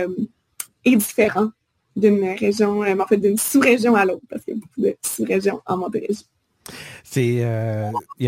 [0.85, 1.51] et différents
[1.95, 4.95] d'une région, euh, en fait d'une sous-région à l'autre, parce qu'il y a beaucoup de
[5.05, 6.25] sous-régions en Montérégie.
[7.03, 8.23] C'est, euh, tu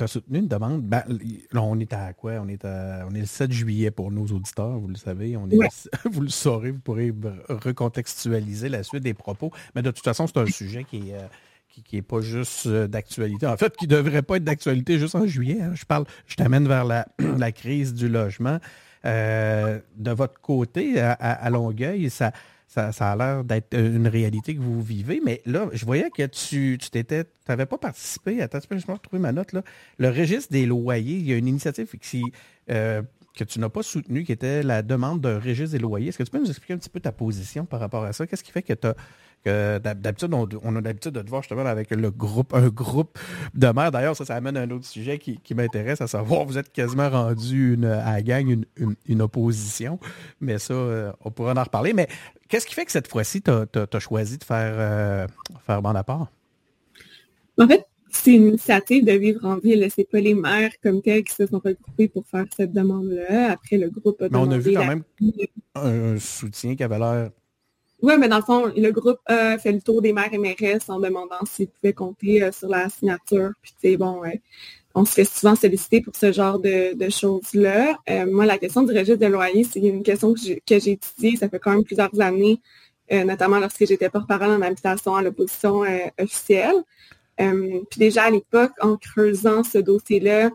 [0.00, 0.82] as soutenu une demande?
[0.82, 1.04] Ben,
[1.52, 2.32] là, on est à quoi?
[2.40, 5.36] On est, on est le 7 juillet pour nos auditeurs, vous le savez.
[5.36, 5.56] On est
[6.10, 7.12] vous le saurez, vous pourrez
[7.48, 9.52] recontextualiser la suite des propos.
[9.74, 11.28] Mais de toute façon, c'est un sujet qui est, euh,
[11.68, 13.46] qui, est pas juste d'actualité.
[13.46, 15.60] En fait, qui ne devrait pas être d'actualité juste en juillet.
[15.60, 15.72] Hein.
[15.74, 17.06] Je parle, je t'amène vers la,
[17.38, 18.58] la, crise du logement.
[19.04, 22.32] De votre côté, à Longueuil, ça,
[22.70, 25.20] ça, a l'air d'être une réalité que vous vivez.
[25.24, 27.04] Mais là, je voyais que tu tu
[27.48, 28.40] n'avais pas participé.
[28.42, 29.62] Attends, je vais retrouver ma note là.
[29.98, 31.88] Le registre des loyers, il y a une initiative
[32.70, 33.02] euh,
[33.36, 36.08] que tu n'as pas soutenue, qui était la demande d'un registre des loyers.
[36.08, 38.26] Est-ce que tu peux nous expliquer un petit peu ta position par rapport à ça?
[38.26, 38.94] Qu'est-ce qui fait que tu as
[39.44, 43.18] que d'habitude, on, a l'habitude de te voir justement avec le groupe, un groupe
[43.54, 43.90] de maires.
[43.90, 47.74] D'ailleurs, ça, ça amène un autre sujet qui, m'intéresse, à savoir, vous êtes quasiment rendu
[47.74, 48.64] une, à la gang
[49.06, 49.98] une, opposition.
[50.40, 51.92] Mais ça, euh, on pourra en reparler.
[51.92, 52.08] Mais
[52.48, 55.26] qu'est-ce qui fait que cette fois-ci, tu as, choisi de faire, euh,
[55.66, 56.28] faire bande à part?
[57.58, 59.86] En fait, c'est une initiative de vivre en ville.
[59.94, 63.52] Ce pas les maires comme tels qui se sont regroupés pour faire cette demande-là.
[63.52, 65.04] Après, le groupe a Mais on a vu quand même
[65.74, 67.30] un soutien qui avait l'air
[68.02, 70.88] oui, mais dans le fond, le groupe a fait le tour des maires et mairesses
[70.88, 73.50] en demandant s'ils pouvaient compter euh, sur la signature.
[73.62, 74.22] Puis, tu sais, bon,
[74.94, 77.98] on se fait souvent solliciter pour ce genre de, choses-là.
[78.08, 80.40] Euh, moi, la question du registre de loyer, c'est une question que
[80.78, 82.60] j'ai étudiée, ça fait quand même plusieurs années,
[83.12, 85.82] euh, notamment lorsque j'étais porte-parole en habitation à l'opposition
[86.18, 86.76] officielle.
[87.36, 90.50] puis déjà à l'époque, en creusant ce dossier-là,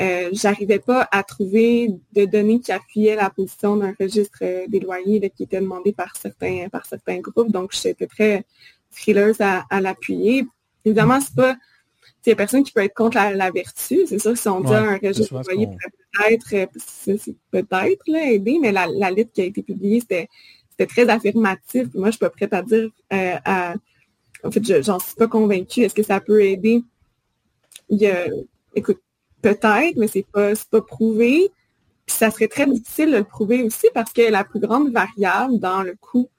[0.00, 4.80] euh, j'arrivais pas à trouver de données qui appuyaient la position d'un registre euh, des
[4.80, 7.52] loyers qui était demandé par certains, par certains groupes.
[7.52, 8.44] Donc, j'étais très
[8.90, 10.46] frileuse à, l'appuyer.
[10.84, 11.56] Évidemment, c'est pas.
[12.26, 14.00] Il y a personne qui peut être contre la, vertu.
[14.06, 15.68] C'est sûr, si on dit un registre des loyers
[16.12, 17.16] peut-être euh,
[17.50, 20.28] peut-être aider, mais la, la lettre qui a été publiée, c'était
[20.86, 21.88] très affirmatif.
[21.94, 23.74] Moi, je suis pas prête à dire à,
[24.42, 25.82] en fait, j'en suis pas convaincue.
[25.82, 26.82] Est-ce que ça peut aider?
[27.90, 28.26] Il y a,
[28.74, 29.00] écoute,
[29.44, 31.50] Peut-être, mais c'est pas, pas prouvé.
[32.06, 35.82] Ça serait très difficile de le prouver aussi parce que la plus grande variable dans
[35.82, 36.30] le coût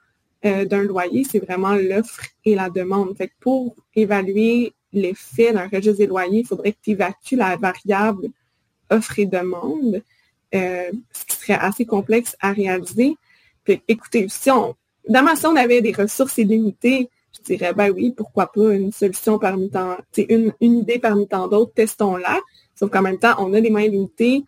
[0.43, 3.15] euh, d'un loyer, c'est vraiment l'offre et la demande.
[3.15, 7.55] Fait que pour évaluer l'effet d'un registre des loyers, il faudrait que tu évacues la
[7.57, 8.29] variable
[8.89, 10.01] offre et demande,
[10.55, 13.17] euh, ce qui serait assez complexe à réaliser.
[13.87, 14.75] Écoutez, si on,
[15.07, 17.09] dans si on avait des ressources illimitées,
[17.45, 21.73] dirais, ben oui, pourquoi pas une solution parmi tant, une, une idée parmi tant d'autres,
[21.73, 22.39] testons-la.
[22.75, 24.43] Sauf qu'en même temps, on a des moyens limités.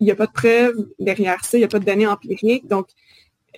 [0.00, 2.66] Il n'y a pas de preuves derrière ça, il n'y a pas de données empiriques.
[2.66, 2.88] Donc,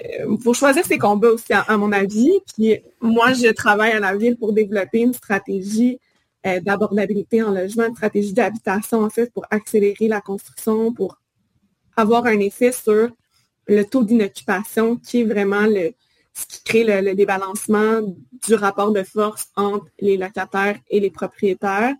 [0.01, 2.33] il euh, faut choisir ses combats aussi, à, mon avis.
[2.55, 5.99] Puis moi, je travaille à la ville pour développer une stratégie
[6.47, 11.19] euh, d'abordabilité en logement, une stratégie d'habitation, en fait, pour accélérer la construction, pour
[11.97, 13.09] avoir un effet sur
[13.67, 15.93] le taux d'inoccupation, qui est vraiment le,
[16.41, 18.01] ce qui crée le, débalancement
[18.47, 21.95] du rapport de force entre les locataires et les propriétaires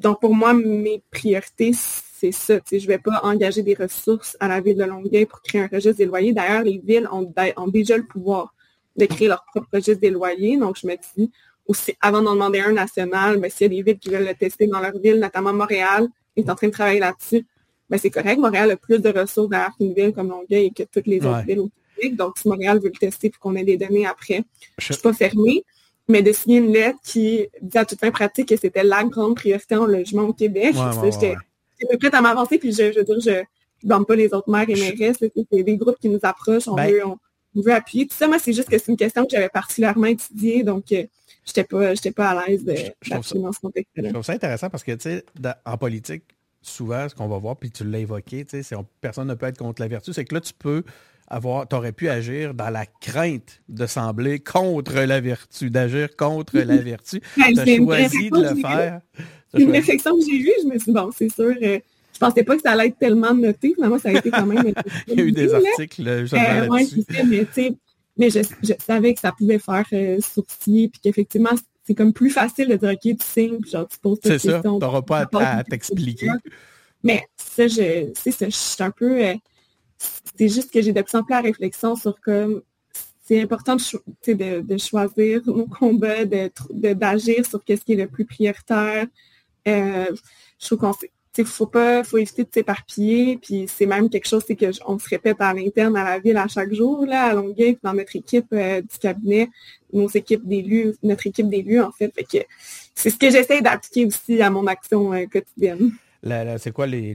[0.00, 2.58] donc, pour moi, mes priorités, c'est ça.
[2.70, 5.66] Je ne vais pas engager des ressources à la ville de Longueuil pour créer un
[5.66, 6.32] registre des loyers.
[6.32, 8.54] D'ailleurs, les villes ont, ont, déjà le pouvoir
[8.96, 10.56] de créer leur propre registre des loyers.
[10.56, 11.30] Donc, je me dis,
[11.66, 14.26] aussi, avant d'en demander un national, mais ben, s'il y a des villes qui veulent
[14.26, 17.44] le tester dans leur ville, notamment Montréal, est en train de travailler là-dessus,
[17.90, 18.38] ben, c'est correct.
[18.38, 21.44] Montréal a plus de ressources derrière qu'une ville comme Longueuil et que toutes les autres
[21.44, 21.70] villes au
[22.12, 24.44] Donc, si Montréal veut le tester pour qu'on ait des données après,
[24.78, 25.64] je ne suis pas fermée
[26.08, 29.36] mais de signer une lettre qui dit à toute fin pratique que c'était la grande
[29.36, 30.74] priorité en logement au Québec.
[31.04, 31.36] J'étais
[31.98, 33.42] prête à m'avancer, puis je, veux dire, je ne
[33.82, 35.16] blâme pas les autres maires et mairesses.
[35.20, 37.18] C'est des groupes qui nous approchent, on, ben veut, on,
[37.60, 38.06] veut appuyer.
[38.06, 41.04] Tout ça, moi, c'est juste que c'est une question que j'avais particulièrement étudiée, donc euh,
[41.44, 44.08] je n'étais pas, pas à l'aise d'appuyer dans ce contexte-là.
[44.08, 45.24] Je trouve ça intéressant parce que, tu sais,
[45.64, 46.24] en politique,
[46.60, 49.58] souvent, ce qu'on va voir, puis tu l'as évoqué, tu sais, personne ne peut être
[49.58, 50.84] contre la vertu, c'est que là, tu peux
[51.40, 56.76] tu aurais pu agir dans la crainte de sembler contre la vertu, d'agir contre la
[56.78, 57.20] vertu.
[57.36, 59.00] Ben, tu as choisi de le faire.
[59.54, 61.78] Une réflexion que j'ai eue, je me suis dit, bon, c'est sûr, euh,
[62.12, 63.72] je pensais pas que ça allait être tellement noté.
[63.74, 64.72] Finalement, ça a été quand même...
[65.08, 66.68] Il y a eu des articles euh, euh
[67.26, 67.46] mais,
[68.18, 71.50] mais je, je, savais que ça pouvait faire euh, sourciller, puis qu'effectivement,
[71.84, 74.50] c'est comme plus facile de dire, OK, tu signes, puis genre, tu poses tes questions.
[74.50, 76.28] C'est ça, tu n'auras pas à, t'expliquer.
[77.02, 79.20] Mais ça, je, ça, je suis un peu
[80.36, 82.62] c'est juste que j'ai de plus en plus la réflexion sur comme
[83.24, 89.06] c'est important de, de, choisir nos combats, d'agir sur ce qui est le plus prioritaire.
[89.68, 90.06] Euh,
[90.58, 90.92] je trouve qu'on
[91.38, 94.54] il faut pas, faut éviter de s'éparpiller, puis c'est même quelque chose que
[94.86, 97.94] on se répète à l'interne à la ville à chaque jour, là, à Longueuil, dans
[97.94, 99.48] notre équipe euh, du cabinet,
[99.92, 102.12] nos équipes d'élus, notre équipe d'élus, en fait.
[102.94, 105.92] c'est ce que j'essaie d'appliquer aussi à mon action euh, quotidienne.
[106.58, 107.14] c'est quoi les,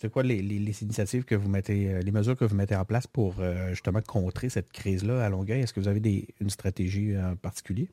[0.00, 0.38] c'est quoi les,
[0.82, 4.00] initiatives que vous mettez, euh, les mesures que vous mettez en place pour euh, justement
[4.00, 5.60] contrer cette crise-là à Longueuil?
[5.60, 7.88] Est-ce que vous avez une stratégie en particulier?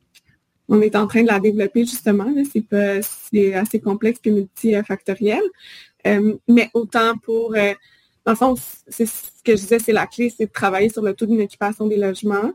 [0.68, 2.32] On est en train de la développer justement.
[2.52, 5.42] C'est assez complexe et multifactoriel.
[6.06, 8.56] Euh, mais autant pour, dans le fond,
[8.88, 11.40] c'est ce que je disais, c'est la clé, c'est de travailler sur le taux d'une
[11.40, 12.52] occupation des logements.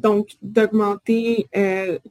[0.00, 1.48] donc, d'augmenter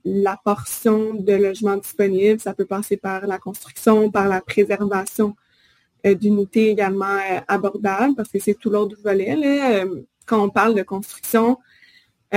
[0.03, 5.40] la portion de logements disponibles, ça peut passer par la construction, par la préservation euh,
[6.03, 9.35] d'unités également euh, abordables, parce que c'est tout l'autre volet.
[9.35, 11.57] Euh, quand on parle de construction,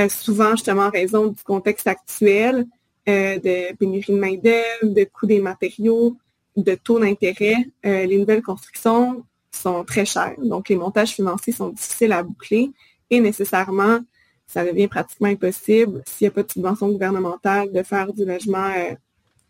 [0.08, 2.66] souvent justement en raison du contexte actuel,
[3.06, 6.16] de pénurie de main-d'œuvre, de coût des matériaux,
[6.56, 10.34] de taux d'intérêt, les nouvelles constructions sont très chères.
[10.38, 12.72] Donc, les montages financiers sont difficiles à boucler
[13.10, 14.00] et nécessairement,
[14.48, 18.72] ça devient pratiquement impossible s'il n'y a pas de subvention gouvernementale de faire du logement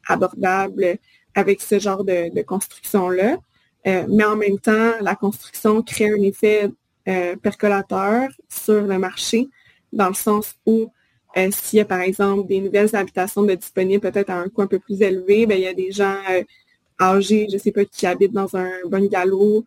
[0.07, 0.99] abordable
[1.35, 3.39] avec ce genre de construction-là.
[3.87, 6.71] Euh, mais en même temps, la construction crée un effet
[7.09, 9.49] euh, percolateur sur le marché,
[9.93, 10.91] dans le sens où
[11.37, 14.63] euh, s'il y a par exemple des nouvelles habitations de disponibles peut-être à un coût
[14.63, 16.17] un peu plus élevé, ben, il y a des gens
[17.01, 19.65] âgés, je ne sais pas, qui habitent dans un bungalow,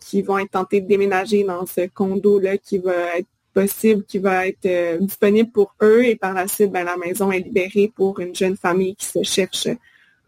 [0.00, 4.46] qui vont être tentés de déménager dans ce condo-là qui va être possible, qui va
[4.46, 8.34] être disponible pour eux et par la suite, ben, la maison est libérée pour une
[8.34, 9.68] jeune famille qui se cherche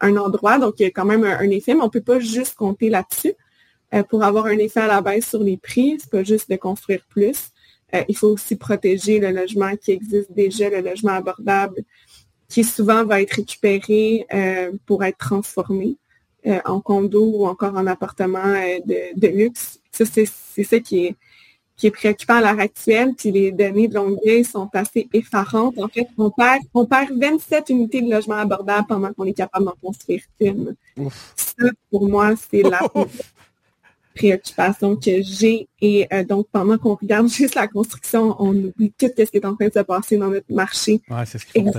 [0.00, 0.58] un endroit.
[0.58, 2.88] Donc, il y a quand même un, effet, mais on ne peut pas juste compter
[2.88, 3.34] là-dessus.
[3.94, 6.56] Euh, pour avoir un effet à la baisse sur les prix, c'est pas juste de
[6.56, 7.50] construire plus.
[7.94, 11.82] Euh, il faut aussi protéger le logement qui existe déjà, le logement abordable,
[12.48, 15.96] qui souvent va être récupéré euh, pour être transformé
[16.64, 18.54] en condo ou encore en appartement
[18.86, 19.80] de, de, luxe.
[19.90, 21.16] Ça, c'est ça qui est,
[21.76, 25.78] qui est préoccupant à l'heure actuelle, puis les données de Longueuil sont assez effarantes.
[25.78, 29.66] En fait, on perd, on perd 27 unités de logement abordables pendant qu'on est capable
[29.66, 30.74] d'en construire une.
[31.36, 32.80] Ça, pour moi, c'est la
[34.16, 35.68] préoccupation que j'ai.
[35.82, 39.44] Et euh, donc, pendant qu'on regarde juste la construction, on oublie tout ce qui est
[39.44, 41.02] en train de se passer dans notre marché.
[41.10, 41.72] Ouais, c'est ce qu'il faut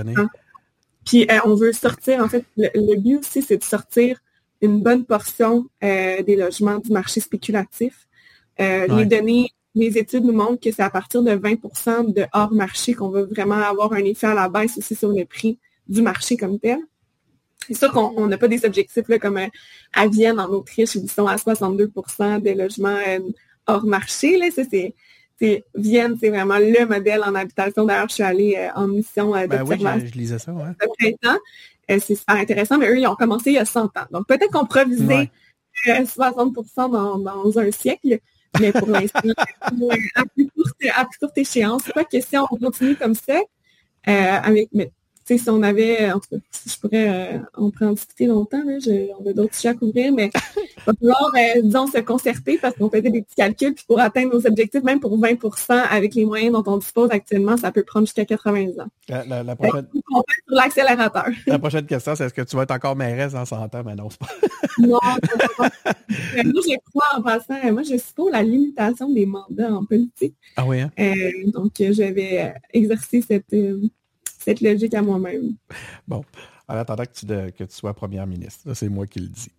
[1.05, 4.19] Puis, euh, on veut sortir, en fait, le, but aussi, c'est de sortir
[4.61, 8.07] une bonne portion euh, des logements du marché spéculatif.
[8.59, 12.93] Les données les études nous montrent que c'est à partir de 20% de hors marché
[12.93, 16.35] qu'on va vraiment avoir un effet à la baisse aussi sur le prix du marché
[16.35, 16.79] comme tel.
[17.67, 19.47] C'est sûr qu'on n'a pas des objectifs là, comme euh,
[19.93, 23.19] à Vienne, en Autriche, où ils sont à 62% des logements euh,
[23.67, 24.37] hors marché.
[24.37, 24.49] Là.
[24.51, 27.85] Ça, c'est, Vienne, c'est vraiment le modèle en habitation.
[27.85, 29.83] D'ailleurs, je suis allée euh, en mission d'observation.
[29.83, 31.19] Ben oui, je, lisais ça, ouais.
[31.99, 33.91] c'est super intéressant, mais eux, ils ont commencé il y a 100 ans.
[34.11, 35.29] Donc, peut-être qu'on pourrait viser
[35.85, 38.19] 60 dans, dans un siècle.
[38.59, 39.21] Mais pour l'instant,
[40.15, 43.39] à, plus courte, échéance, pas question, on continue comme ça.
[44.07, 44.91] Euh, avec, mais
[45.35, 48.77] si on avait, en tout cas, je pourrais, euh, on pourrait en discuter longtemps, là,
[49.19, 50.29] on a d'autres sujets à couvrir, mais
[50.85, 54.33] va falloir, euh, disons, se concerter parce qu'on faisait des petits calculs, puis pour atteindre
[54.33, 58.05] nos objectifs, même pour 20% avec les moyens dont on dispose actuellement, ça peut prendre
[58.05, 58.87] jusqu'à 80 ans.
[59.09, 59.87] La, la, prochaine...
[59.91, 61.25] sur l'accélérateur.
[61.47, 63.83] La prochaine question, c'est est-ce que tu vas être encore mairesse dans 100 ans?
[63.85, 64.27] Mais non, c'est pas.
[64.79, 64.99] non,
[65.57, 65.69] pas.
[66.37, 69.85] Euh, moi, je crois en passant, moi, je suis pour la limitation des mandats en
[69.85, 70.35] politique.
[70.55, 70.91] Ah oui, hein?
[70.99, 73.53] Euh, donc, je vais exercer cette,
[74.47, 75.55] cette logique à moi-même.
[76.07, 76.23] Bon
[76.67, 78.73] en attendant que tu, que tu sois première ministre.
[78.73, 79.51] C'est moi qui le dis.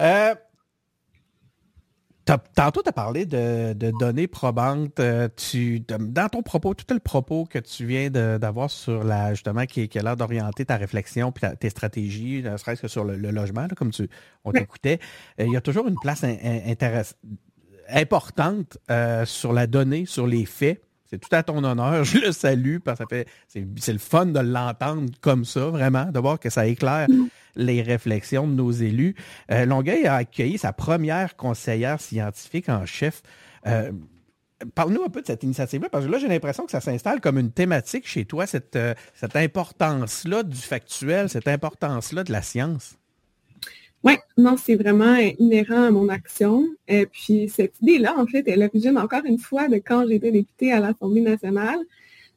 [0.00, 0.34] Euh,
[2.54, 4.98] tantôt, tu as parlé de, données probantes.
[5.00, 9.66] Euh, tu, dans ton propos, tout le propos que tu viens d'avoir sur la, justement,
[9.66, 13.16] qui, qui a l'air d'orienter ta réflexion et tes stratégies, ne serait-ce que sur le,
[13.16, 14.08] logement, comme tu,
[14.44, 14.98] on t'écoutait,
[15.40, 16.24] euh, il y a toujours une place
[17.88, 18.78] importante
[19.24, 20.83] sur la donnée, sur les faits.
[21.14, 22.02] C'est tout à ton honneur.
[22.04, 26.40] Je le salue parce que c'est, le fun de l'entendre comme ça, vraiment, de voir
[26.40, 27.06] que ça éclaire
[27.54, 29.14] les réflexions de nos élus.
[29.52, 33.22] Euh, Longueuil a accueilli sa première conseillère scientifique en chef.
[33.68, 33.92] Euh,
[34.74, 37.38] parle-nous un peu de cette initiative-là, parce que là, j'ai l'impression que ça s'installe comme
[37.38, 42.96] une thématique chez toi, cette, euh, cette importance-là du factuel, cette importance-là de la science.
[44.04, 46.68] Oui, non, c'est vraiment inhérent à mon action.
[46.86, 50.72] Et puis cette idée-là, en fait, est l'origine encore une fois de quand j'étais députée
[50.72, 51.78] à l'Assemblée nationale.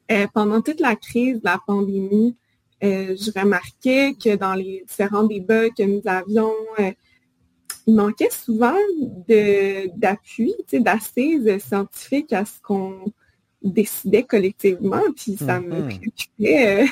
[0.10, 2.38] Euh, pendant toute la crise de la pandémie,
[2.84, 6.92] euh, je remarquais que dans les différents débats que nous avions, euh,
[7.86, 8.78] il manquait souvent
[9.28, 13.12] d'appui, d'assises scientifiques à ce qu'on
[13.62, 15.02] décidait collectivement.
[15.18, 15.98] Puis ça me mm-hmm.
[15.98, 16.86] préoccupait,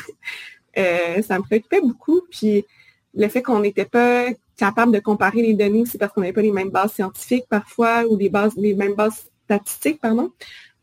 [1.22, 2.22] ça me préoccupait beaucoup.
[2.30, 2.66] Puis
[3.16, 6.42] le fait qu'on n'était pas capable de comparer les données, c'est parce qu'on n'avait pas
[6.42, 10.32] les mêmes bases scientifiques parfois ou bases, les mêmes bases statistiques, pardon.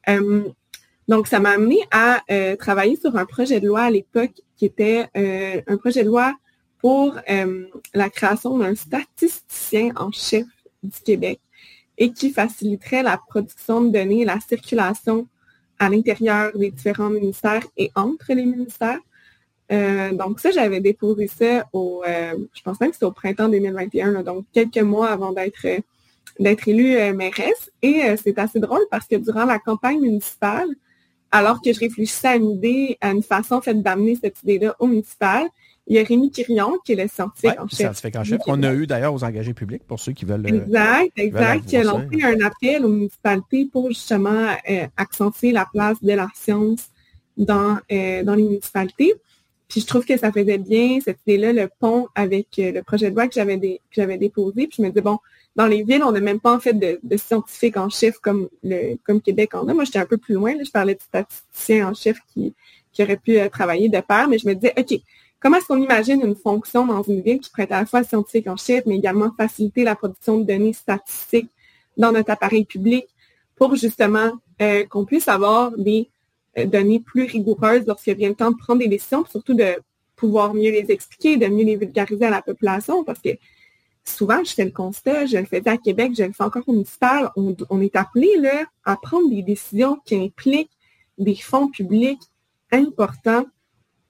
[0.09, 0.45] Euh,
[1.09, 4.67] donc, ça m'a amené à euh, travailler sur un projet de loi à l'époque qui
[4.67, 6.35] était euh, un projet de loi
[6.79, 7.15] pour
[7.95, 10.47] la création d'un statisticien en chef
[10.83, 11.41] du Québec
[11.97, 15.29] et qui faciliterait la production de données et la circulation
[15.79, 18.99] à l'intérieur des différents ministères et entre les ministères.
[19.73, 23.49] Euh, donc ça, j'avais déposé ça au, euh, je pense même que c'était au printemps
[23.49, 25.67] 2021, donc quelques mois avant d'être
[26.39, 27.71] d'être élue euh, mairesse.
[27.83, 30.69] Et c'est assez drôle parce que durant la campagne municipale,
[31.31, 34.87] alors que je réfléchissais à une idée, à une façon fait d'amener cette idée-là au
[34.87, 35.47] municipal,
[35.89, 37.79] il y a Rémi Quirion, qui est le scientifique en chef.
[37.79, 40.47] Scientifique en chef, qu'on a eu d'ailleurs aux engagés publics pour ceux qui veulent.
[40.47, 44.55] Exact, exact, qui a lancé un appel aux municipalités pour justement
[44.97, 46.89] accentuer la place de la science
[47.37, 49.15] dans, dans les municipalités.
[49.73, 53.11] Puis je trouve que ça faisait bien cette idée-là, le pont avec euh, le projet
[53.11, 54.67] de loi que j'avais déposé.
[54.67, 55.19] Puis je me disais, bon,
[55.57, 58.97] dans les villes, on n'a même pas en fait de, scientifiques en chef comme le
[59.07, 59.73] comme Québec en a.
[59.73, 60.55] Moi, j'étais un peu plus loin.
[60.55, 62.53] Là, je parlais de statisticiens en chef qui,
[62.93, 65.01] qui auraient pu euh, travailler de pair, mais je me disais, OK,
[65.41, 68.05] comment est-ce qu'on imagine une fonction dans une ville qui pourrait être à la fois
[68.05, 71.49] scientifique en chef, mais également faciliter la production de données statistiques
[71.97, 73.07] dans notre appareil public
[73.57, 76.11] pour justement euh, qu'on puisse avoir des
[76.57, 79.77] données plus rigoureuses lorsqu'il vient le temps de prendre des décisions, surtout de
[80.17, 83.31] pouvoir mieux les expliquer, de mieux les vulgariser à la population, parce que
[84.05, 86.73] souvent, je fais le constat, je le faisais à Québec, je le fais encore au
[86.73, 90.71] municipal, on, est appelé là, à prendre des décisions qui impliquent
[91.19, 92.23] des fonds publics
[92.71, 93.47] importants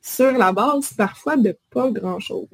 [0.01, 2.49] sur la base parfois de pas grand-chose.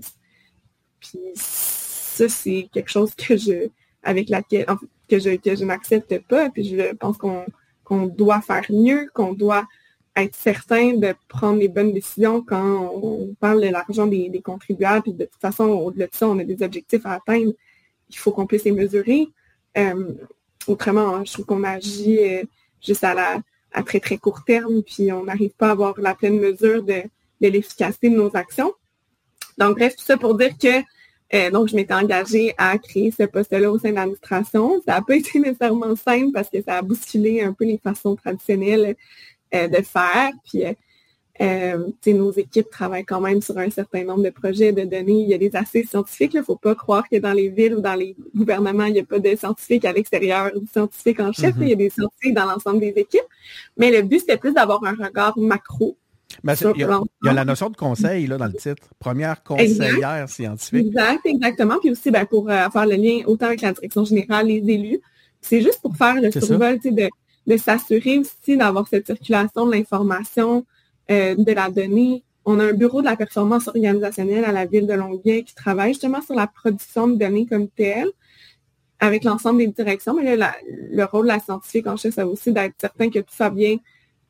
[1.00, 3.68] Puis ça, c'est quelque chose que je,
[4.02, 7.44] avec que je, que je n'accepte pas, puis je pense qu'on
[7.88, 9.66] qu'on doit faire mieux, qu'on doit
[10.14, 15.02] être certain de prendre les bonnes décisions quand on parle de l'argent des, contribuables.
[15.02, 17.52] Puis de toute façon, au-delà de ça, on a des objectifs à atteindre.
[18.10, 19.28] Il faut qu'on puisse les mesurer.
[19.76, 20.12] Euh,
[20.66, 22.42] autrement, je trouve qu'on agit euh,
[22.80, 23.40] juste à la
[23.72, 27.02] à très très court terme, puis on n'arrive pas à avoir la pleine mesure de,
[27.40, 28.72] l'efficacité de nos actions.
[29.58, 30.82] Donc, bref, tout ça pour dire que
[31.34, 34.80] euh, donc, je m'étais engagée à créer ce poste-là au sein de l'administration.
[34.86, 38.16] Ça n'a pas été nécessairement simple parce que ça a bousculé un peu les façons
[38.16, 38.96] traditionnelles
[39.54, 40.30] euh, de faire.
[40.44, 40.72] Puis, euh,
[41.40, 45.20] euh nos équipes travaillent quand même sur un certain nombre de projets, de données.
[45.20, 46.32] Il y a des assises scientifiques.
[46.32, 49.00] Il ne faut pas croire que dans les villes ou dans les gouvernements, il n'y
[49.00, 51.54] a pas de scientifiques à l'extérieur, de scientifiques en chef.
[51.56, 51.62] Mm-hmm.
[51.62, 53.20] Il y a des scientifiques dans l'ensemble des équipes.
[53.76, 55.96] Mais le but, c'était plus d'avoir un regard macro.
[56.44, 58.88] Il, y a, la notion de conseil là, dans le titre.
[58.98, 60.86] Première conseillère scientifique.
[60.86, 61.78] Exact, exactement.
[61.80, 65.00] Puis aussi, ben, pour faire le lien autant avec la direction générale, les élus.
[65.40, 67.08] C'est juste pour faire le survol de
[67.48, 70.66] de s'assurer aussi d'avoir cette circulation de l'information,
[71.10, 72.22] euh, de la donnée.
[72.44, 75.94] On a un bureau de la performance organisationnelle à la ville de Longueuil qui travaille
[75.94, 78.10] justement sur la production de données comme telle
[79.00, 80.14] avec l'ensemble des directions.
[80.14, 83.34] Mais là, le rôle de la scientifique en chef, c'est aussi d'être certain que tout
[83.34, 83.78] soit bien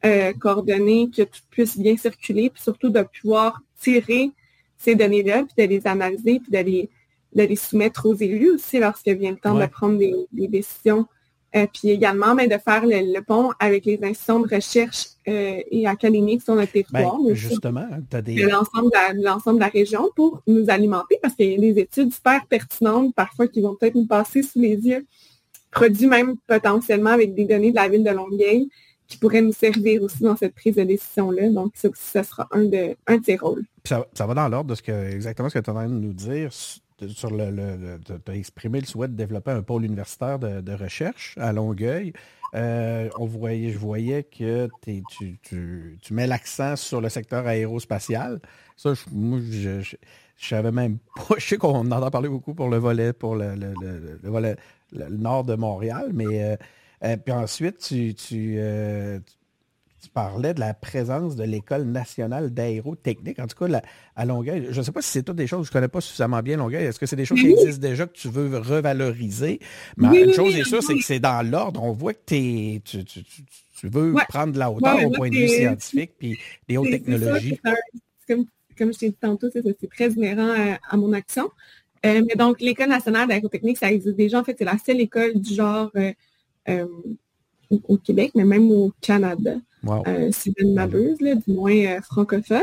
[0.04, 4.30] euh, coordonné, que tout puisse bien circuler, puis surtout de pouvoir tirer
[4.76, 6.90] ces données-là, puis de les analyser, puis de les,
[7.32, 11.06] les soumettre aux élus aussi lorsque vient le temps de prendre des, décisions.
[11.56, 15.86] Euh, puis également mais de faire le, pont avec les institutions de recherche euh, et
[15.86, 17.18] académiques sur notre territoire.
[17.18, 18.36] Ben, justement, tu as des...
[18.36, 22.12] L'ensemble de, l'ensemble de la région pour nous alimenter parce qu'il y a des études
[22.12, 25.06] super pertinentes parfois qui vont peut-être nous passer sous les yeux,
[25.70, 28.68] produits même potentiellement avec des données de la ville de Longueuil
[29.08, 31.48] qui pourraient nous servir aussi dans cette prise de décision-là.
[31.48, 33.64] Donc, ça ça sera un de, un de ces rôles.
[33.84, 35.94] Ça, va dans l'ordre de ce que exactement ce que tu es en train de
[35.94, 40.72] nous dire sur le, tu as exprimé le souhait de développer un pôle universitaire de,
[40.72, 42.12] recherche à Longueuil.
[42.54, 48.40] Euh, on voyait, je voyais que tu, tu, mets l'accent sur le secteur aérospatial.
[48.76, 49.96] Ça, je, moi, je, je,
[50.36, 51.34] savais même pas.
[51.38, 53.54] Je sais qu'on en entend parler beaucoup pour le volet, pour le,
[54.22, 54.56] volet
[54.92, 56.56] le, nord de Montréal, mais euh,
[57.04, 58.58] euh, puis ensuite, tu, tu,
[60.02, 63.80] tu parlais de la présence de l'École nationale d'aérotechnique, en tout cas
[64.14, 64.68] à Longueuil.
[64.70, 66.56] Je ne sais pas si c'est toutes des choses, je ne connais pas suffisamment bien
[66.56, 66.84] Longueuil.
[66.84, 69.58] Est-ce que c'est des choses qui existent déjà que tu veux revaloriser?
[69.96, 71.82] Mais une chose est sûre, c'est que c'est dans l'ordre.
[71.82, 73.02] On voit que tu,
[73.82, 76.38] veux prendre de la hauteur au point de vue scientifique puis
[76.68, 77.60] des hautes technologies.
[78.28, 78.44] comme,
[78.76, 81.50] comme, je t'ai dit tantôt, c'est très inhérent à, mon action.
[82.06, 84.38] Euh, mais donc, l'École nationale d'aérotechnique, ça existe déjà.
[84.38, 86.12] En fait, c'est la seule école du genre euh, euh,
[87.70, 89.54] au Québec, mais même au Canada.
[89.86, 92.62] Euh, si je ne m'abuse, du moins euh, francophone.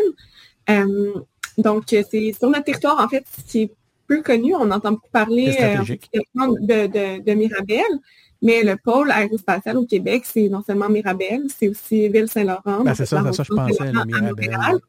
[0.70, 1.14] Euh,
[1.58, 3.72] donc, c'est sur notre territoire, en fait, qui est
[4.08, 4.54] peu connu.
[4.56, 7.84] On entend beaucoup parler de, de, Mirabel,
[8.42, 12.84] mais le pôle aérospatial au Québec, c'est non seulement Mirabel, c'est aussi Ville-Saint-Laurent.
[12.84, 14.80] Ben, c'est ça, ça, je pensais, le Mirabel.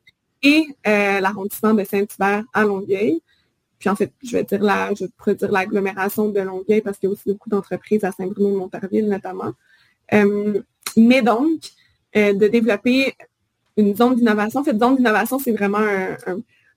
[0.42, 3.20] Et l'arrondissement de Saint-Hubert à Longueuil.
[3.78, 7.08] Puis en fait, je vais dire la, je pourrais dire l'agglomération de Longueuil parce qu'il
[7.08, 9.52] y a aussi beaucoup d'entreprises à Saint-Bruno-de-Montarville notamment.
[10.96, 11.60] mais donc,
[12.16, 13.14] euh, de développer
[13.76, 14.64] une zone d'innovation.
[14.64, 15.86] Cette zone d'innovation, c'est vraiment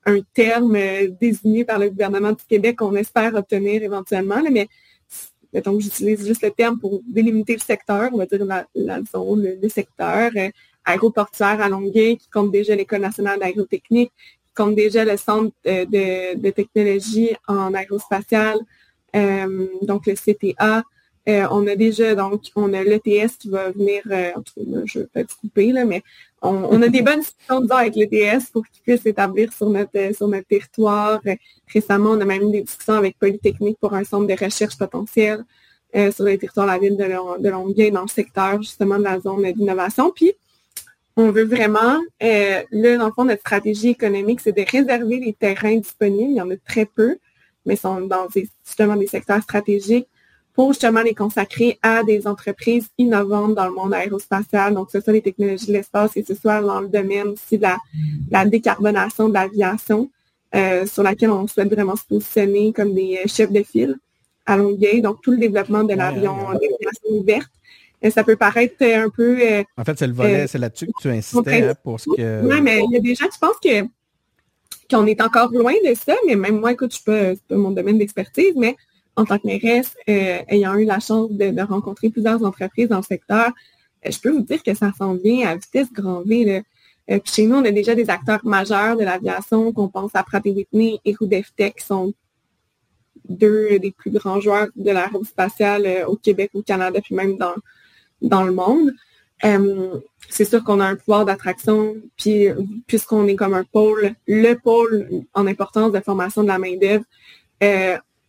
[0.05, 4.67] un, terme euh, désigné par le gouvernement du Québec qu'on espère obtenir éventuellement, mais
[5.63, 9.69] donc j'utilise juste le terme pour délimiter le secteur, on va dire la, zone, le,
[9.69, 10.49] secteur euh,
[10.83, 14.11] aéroportuaire à Longueuil, qui compte déjà l'École nationale d'aérotechnique,
[14.63, 18.59] compte déjà le centre de, technologie en aérospatiale,
[19.13, 20.83] donc le CTA,
[21.29, 24.31] euh, on a déjà, donc, on a l'ETS qui va venir, euh,
[24.85, 26.01] je vais peut-être couper, là, mais
[26.41, 30.27] on, a des bonnes discussions avec l'ETS pour qu'il puisse s'établir sur notre, euh, sur
[30.27, 31.21] notre territoire.
[31.67, 35.43] récemment, on a même eu des discussions avec Polytechnique pour un centre de recherche potentielle
[35.93, 39.19] sur le territoire de la ville de, de Longueuil, dans le secteur, justement, de la
[39.19, 40.11] zone d'innovation.
[40.15, 40.33] Puis,
[41.15, 45.77] on veut vraiment, là, dans le fond, notre stratégie économique, c'est de réserver les terrains
[45.77, 46.31] disponibles.
[46.31, 47.17] Il y en a très peu,
[47.65, 48.27] mais sont dans
[48.65, 50.07] justement des secteurs stratégiques
[50.59, 54.99] pour justement les consacrer à des entreprises innovantes dans le monde aérospatial, donc que ce
[54.99, 57.65] soit les technologies de l'espace et ce soit dans le domaine aussi de
[58.29, 60.09] la, décarbonation de l'aviation,
[60.55, 63.97] euh, sur laquelle on souhaite vraiment se positionner comme des euh, chefs de file
[64.45, 67.51] à Longueuil, donc tout le développement de l'avion, l'aviation ouverte.
[68.01, 69.37] Et ça peut paraître un peu...
[69.41, 72.45] Euh, en fait, c'est le volet, c'est là-dessus que tu insistais hein, pour ce que...
[72.45, 73.87] Oui, mais il y a des gens qui pensent que
[74.89, 77.71] qu'on est encore loin de ça, mais même moi, écoute, je peux, c'est pas mon
[77.71, 78.75] domaine d'expertise, mais
[79.15, 83.03] en tant que mairesse, euh, ayant eu la chance de, rencontrer plusieurs entreprises dans le
[83.03, 83.51] secteur,
[84.05, 86.63] euh, je peux vous dire que ça s'en vient à vitesse grand V.
[87.11, 90.43] Euh, chez nous, on a déjà des acteurs majeurs de l'aviation, qu'on pense à Pratt
[90.43, 92.13] Whitney et Roudeftech, qui sont
[93.27, 97.53] deux des plus grands joueurs de l'aérospatiale au Québec, au Canada, puis même dans,
[98.21, 98.91] dans le monde.
[100.29, 102.47] c'est sûr qu'on a un pouvoir d'attraction, puis
[102.87, 107.05] puisqu'on est comme un pôle, le pôle en importance de formation de la main-d'œuvre,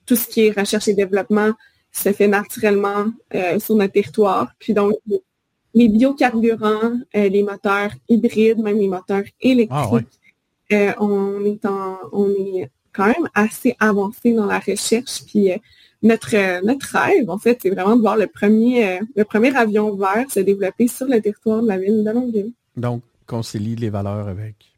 [0.06, 1.52] tout ce qui est recherche et développement
[1.92, 4.52] se fait naturellement euh, sur notre territoire.
[4.58, 4.94] Puis donc,
[5.74, 10.20] les biocarburants, euh, les moteurs hybrides, même les moteurs électriques,
[10.70, 11.60] ah, euh, on, est
[12.12, 15.24] on est quand même assez avancé dans la recherche.
[15.26, 15.50] Puis
[16.02, 20.24] notre, notre rêve, en fait, c'est vraiment de voir le premier, le premier avion vert
[20.30, 22.54] se développer sur le territoire de la ville de Longueuil.
[22.76, 24.70] Donc, concilier les valeurs avec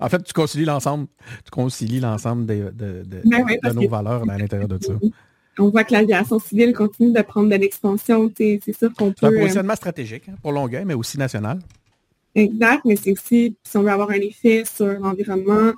[0.00, 1.08] en fait, tu concilies l'ensemble,
[1.44, 2.72] tu concilies l'ensemble de,
[3.24, 4.92] ben nos valeurs à l'intérieur de ça.
[5.60, 8.30] On voit que l'aviation civile continue de prendre de l'expansion.
[8.36, 9.16] C'est sûr qu'on peut.
[9.18, 11.58] C'est un euh, positionnement stratégique hein, pour Longueuil, mais aussi national.
[12.36, 15.72] Exact, mais c'est aussi, si on veut avoir un effet sur l'environnement,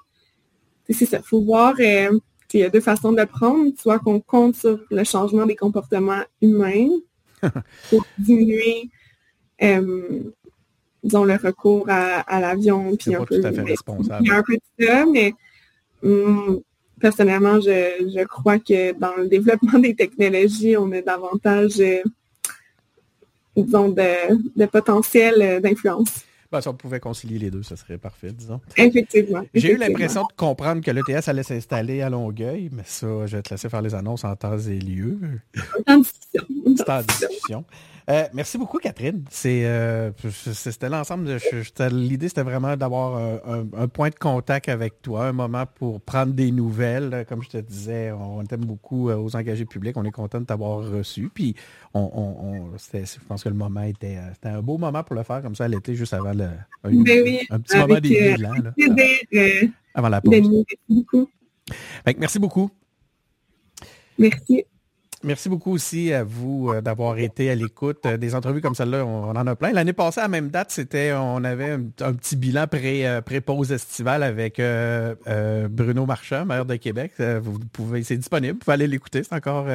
[0.87, 1.17] c'est ça.
[1.17, 2.11] Il faut voir, euh,
[2.55, 3.71] il y a deux façons de prendre.
[3.79, 6.89] Soit qu'on compte sur le changement des comportements humains
[7.91, 8.91] pour diminuer
[9.63, 10.33] euh,
[11.03, 12.97] disons, le recours à, l'avion.
[12.97, 14.25] Puis un peu, tout à fait responsable.
[14.25, 15.35] Il y a un peu de ça, mais
[16.03, 16.61] hum,
[17.01, 22.03] personnellement, je, crois que dans le développement des technologies, on a davantage, euh,
[23.57, 26.25] disons, de, potentiel euh, d'influence.
[26.53, 28.61] Ben, si on pouvait concilier les deux, ça serait parfait, disons.
[28.77, 29.43] Effectivement.
[29.55, 33.43] J'ai eu l'impression de comprendre que l'ETS allait s'installer à Longueuil, mais ça, je vais
[33.43, 35.19] te laisser faire les annonces en temps et lieu.
[35.87, 37.65] C'est en discussion.
[38.09, 39.25] Euh, merci beaucoup, Catherine.
[39.31, 41.39] C'est, euh, c'était l'ensemble de.
[41.89, 46.51] L'idée, c'était vraiment d'avoir un, point de contact avec toi, un moment pour prendre des
[46.51, 47.27] nouvelles.
[47.29, 49.97] Comme je te disais, on t'aime beaucoup euh, aux engagés publics.
[49.97, 51.31] On est content de t'avoir reçu.
[51.33, 51.55] Puis,
[51.95, 55.55] on, je pense que le moment était, c'était un beau moment pour le faire comme
[55.55, 56.49] ça à l'été, juste avant le,
[56.85, 58.55] un, ben un petit moment des bilans.
[59.95, 60.33] avant la pause.
[60.33, 61.29] Merci beaucoup.
[62.19, 62.71] merci beaucoup.
[64.19, 64.65] Merci.
[65.23, 68.07] Merci beaucoup aussi à vous euh, d'avoir été à l'écoute.
[68.07, 69.71] Euh, des entrevues comme celle-là, on, en a plein.
[69.73, 73.71] L'année passée, à la même date, c'était, on avait un, petit bilan pré, euh, pré-pause
[73.71, 74.61] estivale avec
[75.71, 77.13] Bruno Marchand, maire de Québec.
[77.43, 79.23] vous pouvez, c'est disponible, vous pouvez aller l'écouter.
[79.23, 79.67] C'est encore,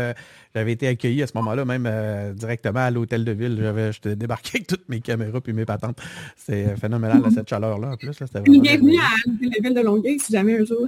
[0.53, 1.89] j'avais été accueilli à ce moment-là, même
[2.33, 3.57] directement à l'hôtel de ville.
[3.61, 5.99] J'avais, j'étais débarqué avec toutes mes caméras puis mes patentes.
[6.37, 8.17] C'est phénoménal, cette chaleur-là, en plus.
[8.47, 10.87] Bienvenue à l'hôtel de ville de Longueuil, si jamais un jour.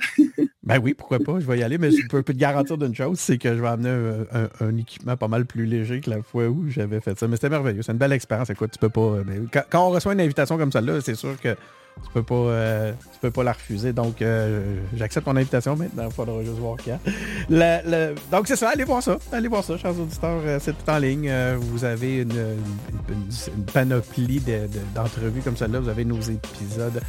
[0.63, 3.19] ben oui, pourquoi pas, je vais y aller, mais je peux, te garantir d'une chose,
[3.19, 3.89] c'est que je vais amener
[4.31, 4.46] un un,
[4.77, 7.27] équipement pas mal plus léger que la fois où j'avais fait ça.
[7.27, 7.81] Mais c'était merveilleux.
[7.81, 8.47] C'est une belle expérience.
[8.47, 9.01] Tu peux pas.
[9.01, 9.23] Euh,
[9.69, 11.55] quand, on reçoit une invitation comme celle-là, c'est sûr que
[12.03, 13.93] tu peux pas, euh, tu peux pas la refuser.
[13.93, 16.05] Donc, euh, j'accepte ton invitation maintenant.
[16.05, 16.99] Il faudra juste voir quand.
[18.31, 18.69] donc, c'est ça.
[18.69, 19.17] Allez voir ça.
[19.31, 20.41] Allez voir ça, chers auditeurs.
[20.59, 21.31] c'est tout en ligne.
[21.59, 22.57] vous avez une,
[23.73, 24.41] panoplie
[24.95, 25.79] d'entrevues comme celle-là.
[25.79, 27.01] Vous avez nos épisodes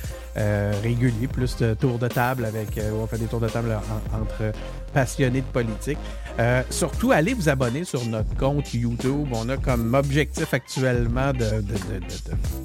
[0.83, 2.81] réguliers, plus de tours de table avec.
[3.01, 3.77] on fait des tours de table
[4.13, 4.53] entre
[4.93, 5.99] passionnés de politique.
[6.39, 9.29] Euh, surtout, allez vous abonner sur notre compte YouTube.
[9.33, 11.65] On a comme objectif actuellement de,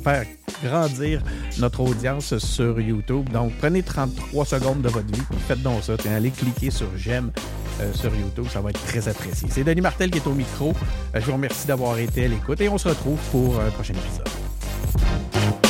[0.03, 0.26] faire
[0.63, 1.21] grandir
[1.59, 3.30] notre audience sur YouTube.
[3.30, 5.93] Donc, prenez 33 secondes de votre vie faites donc ça.
[6.14, 7.32] allez cliquer sur j'aime
[7.82, 8.45] euh, sur YouTube.
[8.49, 9.47] Ça va être très apprécié.
[9.51, 10.74] C'est Denis Martel qui est au micro.
[11.16, 13.93] Euh, je vous remercie d'avoir été à l'écoute et on se retrouve pour un prochain
[13.93, 15.62] épisode.